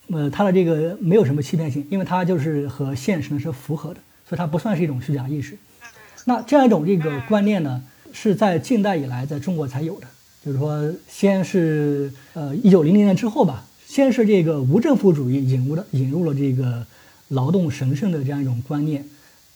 [0.09, 5.57] 呃，它的这个没有什么欺骗性，因为它就是和现实呢是符合的，所以它不算是一种虚假意识。
[6.23, 10.07] 那这样一种这个观念呢，是在近代以来在中国才有的，
[10.45, 16.85] 就是说，先是呃一九零零年之后吧，先是这个无政府主义引入了引入了这个
[17.27, 19.03] 劳动神圣的这样一种观念，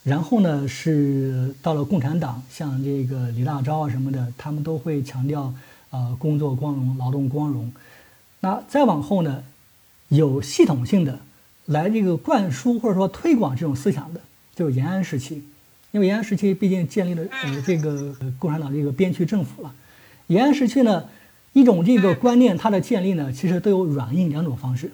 [0.03, 5.53] 然后呢是到了共产党，像这个李大钊啊什么的，他们都会强调
[5.89, 7.71] 呃工作光荣、劳动光荣。
[8.39, 9.43] 那再往后呢？
[10.13, 11.19] 有系统性的
[11.67, 14.19] 来这个灌输或者说推广这种思想的，
[14.53, 15.41] 就是延安时期，
[15.91, 19.73] 因为延安时期毕竟建立了呃这个共产党这个边区政府了。
[20.27, 21.05] 延安时期呢，
[21.53, 24.91] 一种这个观念它的建立呢，其实都有软硬两种方式。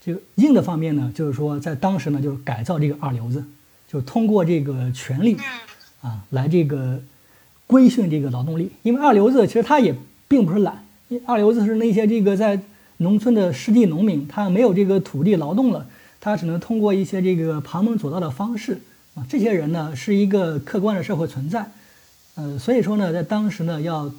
[0.00, 3.44] 这个硬的方面呢，就是说在当时呢，就是改造这个二流子，
[3.90, 5.36] 就通过这个权力
[6.00, 7.00] 啊来这个
[7.66, 8.70] 规训这个劳动力。
[8.82, 9.94] 因为二流子其实他也
[10.28, 10.84] 并不是懒，
[11.26, 12.60] 二流子是那些这个在。
[13.02, 15.86] 农村的失地农民，他没有这个土地劳动了，
[16.20, 18.78] 他只能通过一些这个旁门左道的方式
[19.14, 19.24] 啊。
[19.26, 21.64] 这些人呢，是一个客观的社会存在，
[22.34, 24.12] 呃，所以说呢，在当时呢，要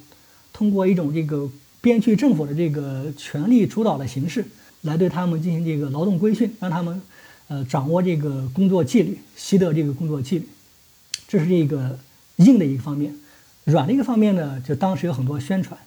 [0.52, 1.48] 通过一种这个
[1.80, 4.44] 边区政府的这个权力主导的形式，
[4.80, 7.00] 来对他们进行这个劳动规训，让他们
[7.52, 10.48] 呃掌握这个工作纪律，习得这个工作纪律。
[11.28, 11.98] 这是这个
[12.36, 13.14] 硬的一个方面，
[13.64, 15.78] 软的一个方面呢，就当时有很多宣传。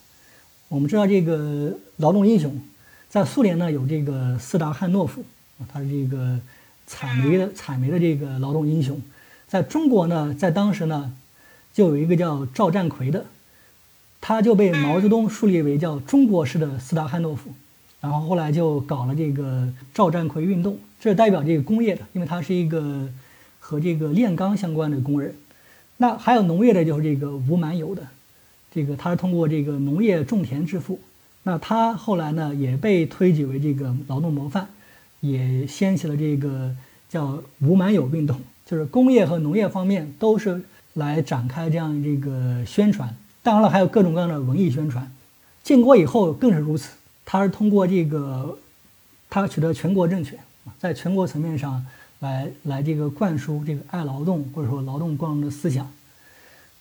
[0.67, 2.61] 我们知道这个劳动英雄。
[3.09, 5.23] 在苏联呢，有这个斯达汉诺夫，
[5.71, 6.39] 他是这个
[6.85, 9.01] 采煤的采煤的这个劳动英雄。
[9.47, 11.13] 在中国呢，在当时呢，
[11.73, 13.25] 就有一个叫赵占奎的，
[14.21, 17.53] 他就被毛泽东树立为叫中国式的斯达汉诺夫。
[18.05, 23.09] 然后后来就搞了这个赵占奎运动，这代表这个工业的，因为他是一个
[23.59, 25.33] 和这个炼钢相关的工人。
[25.97, 28.03] 那还有农业的，就是这个吴满友的，
[28.71, 30.99] 这个他是通过这个农业种田致富。
[31.41, 34.67] 那他后来呢，也被推举为这个劳动模范，
[35.21, 36.75] 也掀起了这个
[37.09, 40.61] 叫“吴满友运动”，就是工业和农业方面都是
[40.93, 43.15] 来展开这样这个宣传。
[43.41, 45.11] 当然了，还有各种各样的文艺宣传。
[45.63, 46.91] 建国以后更是如此，
[47.25, 48.57] 他是通过这个，
[49.29, 50.39] 他取得全国政权，
[50.79, 51.85] 在全国层面上
[52.19, 55.91] 来来这个灌输这个爱劳动或者说劳动光荣的思想。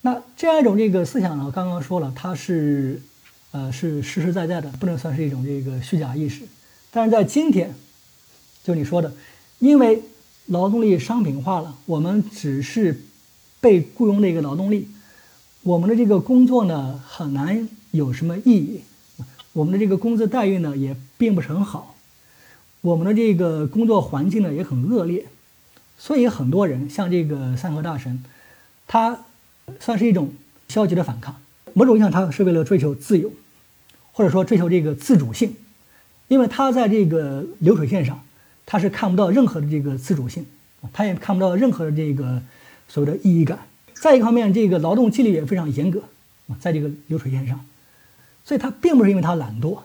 [0.03, 3.01] 那这样一种这个思想呢，刚刚说了，它是。
[3.57, 6.43] 呃，是实实在在的，不能算是一种这个虚假意识。
[6.91, 7.73] 但是在今天，
[8.65, 9.13] 就你说的，
[9.61, 10.03] 因为
[10.47, 13.05] 劳动力商品化了，我们只是
[13.61, 14.89] 被雇佣的一个劳动力，
[15.63, 18.81] 我们的这个工作呢很难有什么意义，
[19.55, 21.97] 我们的这个工资待遇呢也并不是很好，
[22.83, 25.25] 我们的这个工作环境呢也很恶劣，
[25.97, 28.23] 所以很多人像这个三和大神，
[28.87, 29.21] 他
[29.81, 30.35] 算是一种
[30.69, 31.37] 消极的反抗，
[31.73, 33.33] 某种意义上他是为了追求自由。
[34.17, 35.57] 或者说追求这个自主性，
[36.29, 38.23] 因为他在这个流水线上，
[38.65, 40.47] 他是看不到任何的这个自主性，
[40.93, 42.41] 他也看不到任何的这个
[42.89, 43.67] 所谓的意义感。
[43.93, 46.01] 再一方面，这个劳动纪律也非常严格，
[46.61, 47.67] 在这个流水线上，
[48.45, 49.79] 所以他并不是因为他懒惰，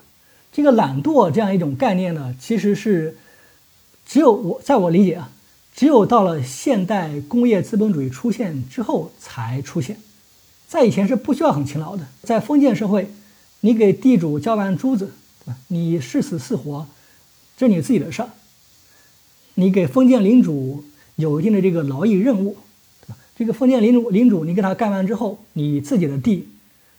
[0.52, 3.18] 这个懒惰这样一种概念呢，其实是
[4.06, 5.32] 只有我在我理解啊，
[5.76, 9.98] 只有到了现代工业资本主义出现之后才出现，
[10.68, 12.08] 在以前是不需要很勤劳的。
[12.24, 13.10] 在封建社会，
[13.62, 15.58] 你给地主交完租子，对吧？
[15.68, 16.88] 你是死是活，
[17.56, 18.30] 这是你自己的事儿。
[19.56, 20.84] 你给封建领主
[21.16, 22.58] 有一定的这个劳役任务，
[23.02, 23.18] 对吧？
[23.36, 26.48] 这个封建领主领主，你给他干完之后，你自己的地，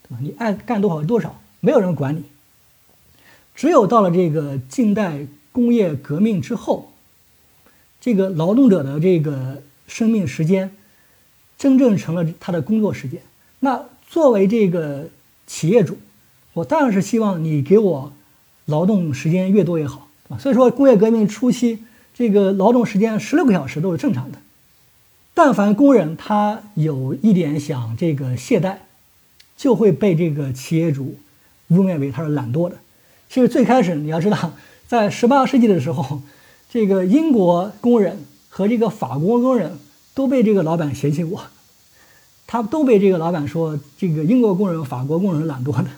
[0.02, 0.18] 对吧？
[0.20, 2.24] 你爱干多少多少，没有人管你。
[3.54, 6.92] 只有到了这个近代工业革命之后，
[8.00, 10.74] 这个劳动者的这个生命时间
[11.58, 13.20] 真正成了他的工作时间。
[13.58, 15.08] 那作为这个
[15.46, 15.98] 企业主，
[16.54, 18.12] 我当然是希望你给我
[18.64, 20.08] 劳动时间越多越好，
[20.38, 21.84] 所以说，工业革命初期
[22.14, 24.38] 这个劳动时间十六个小时都是正常的。
[25.34, 28.78] 但凡工人他有一点想这个懈怠，
[29.56, 31.16] 就会被这个企业主
[31.70, 32.76] 污蔑为他是懒惰的。
[33.28, 34.52] 其实最开始你要知道，
[34.86, 36.22] 在十八世纪的时候，
[36.68, 39.78] 这个英国工人和这个法国工人
[40.14, 41.42] 都被这个老板嫌弃过，
[42.46, 45.90] 他都被这个老板说这个英国工人、法国工人懒惰的，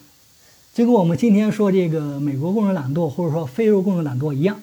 [0.75, 4.61] 就跟我们今天说这个美国工人懒惰或者说非洲工人懒惰一样，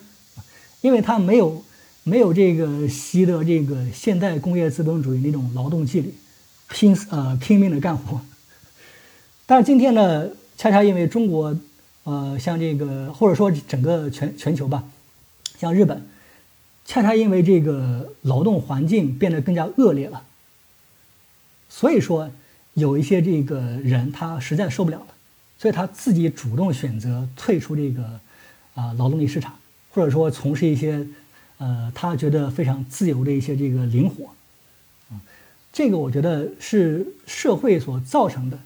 [0.81, 1.63] 因为他没有
[2.03, 6.13] 没有这个习得这个现代工业资本主义那种劳动纪律，
[6.69, 8.21] 拼呃拼命的干活。
[9.47, 10.27] 但是今天呢，
[10.59, 11.57] 恰恰因为中国。
[12.05, 14.83] 呃，像这个，或者说整个全全球吧，
[15.59, 16.01] 像日本，
[16.83, 20.23] 恰恰因为这个劳动环境变得更加恶劣了，
[21.67, 22.31] 所以说
[22.73, 25.07] 有一些这个人他实在受不了了，
[25.59, 28.19] 所以他自己主动选择退出这个
[28.73, 29.59] 啊劳动力市场，
[29.91, 31.05] 或者说从事一些
[31.59, 34.31] 呃他觉得非常自由的一些这个灵活，
[35.71, 38.57] 这个我觉得是社会所造成的。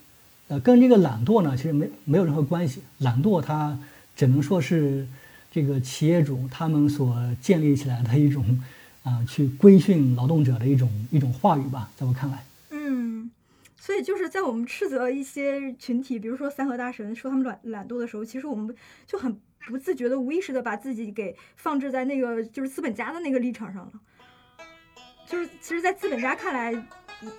[0.49, 2.83] 呃，跟这个懒惰呢，其实没没有任何关系。
[2.99, 3.79] 懒惰它
[4.15, 5.07] 只能说是
[5.49, 8.61] 这个企业主他们所建立起来的一种
[9.03, 12.43] 啊，去规训劳动者的一种一种话语吧，在我看来。
[12.71, 13.31] 嗯，
[13.77, 18.75] 所以就是在我们斥责一些群体，比如说三和大神说他们懒懒惰的时候，其实我们
[19.07, 23.91] 就很不自觉的、无意识的把自己给放置在那个就是资本家的那个立场上了。
[25.25, 26.85] 就是其实，在资本家看来。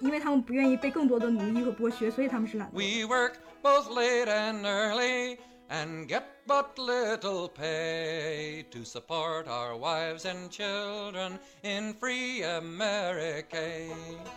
[0.01, 2.75] 因为他们不愿意被更多的奴役和剥削，所以他们是懒惰。
[2.75, 10.51] We work both late and early and get but little pay to support our wives and
[10.51, 13.89] children in free America。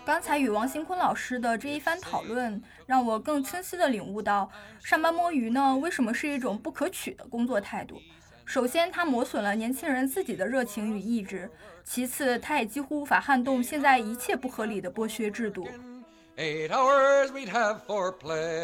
[0.05, 4.49] 刚才与王新坤老师的这一番讨论，让我更清晰地领悟到，
[4.81, 7.99] 上班摸鱼呢，为什么是一种不可取的工作态度。
[8.45, 11.49] 首先，它磨损了年轻人自己的热情与意志；
[11.89, 15.65] 其次，它也几乎无法撼动现在一切不合理的剥削制度。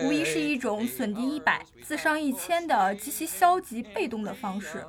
[0.03, 4.85] 无疑是一种损敌一百、自伤一千的极其消极被动的方式。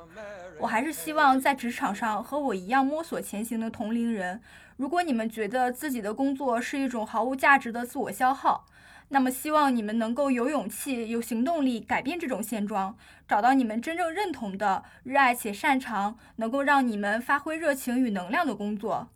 [0.59, 4.41] 我还是希望在职场上和我一样摸索前行的同龄人，
[4.75, 8.65] 如果你们觉得自己的工作是一种毫无价值的自我消耗，
[9.09, 12.97] 那么，希望你们能够有勇气、有行动力改变这种现状，
[13.27, 19.09] 找到你们真正认同的、热爱且擅长、能够让你们发挥热情与能量的工作。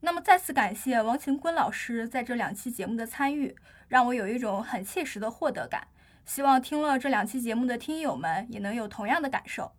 [0.00, 3.54] 那么，再次感谢王晴坤老师在这两期节目的参与，
[3.88, 5.88] 让我有一种很切实的获得感。
[6.24, 9.72] 希望听了这两期节目的听友们也能有同样的感受。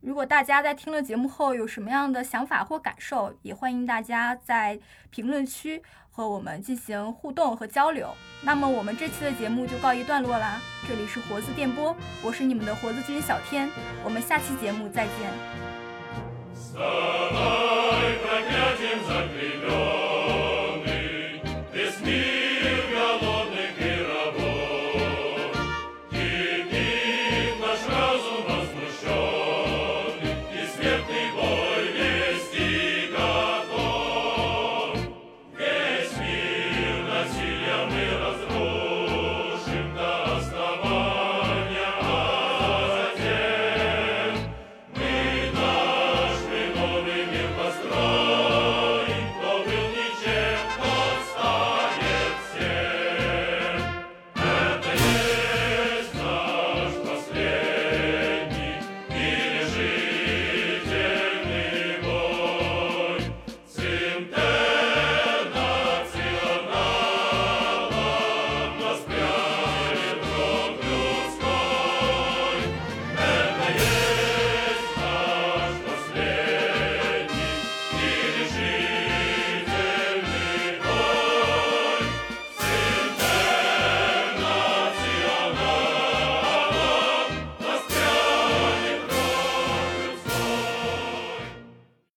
[0.00, 4.78] 如果大家在听了节目后有什么样的想法或感受，也欢迎大家在
[5.10, 5.82] 评论区
[6.16, 8.08] 和我们进行互动和交流。
[8.40, 10.58] 那么我们这期的节目就告一段落啦，
[10.88, 11.94] 这里是活字电波，
[12.24, 13.68] 我是你们的活字君小天，
[14.02, 15.30] 我们下期节目再见。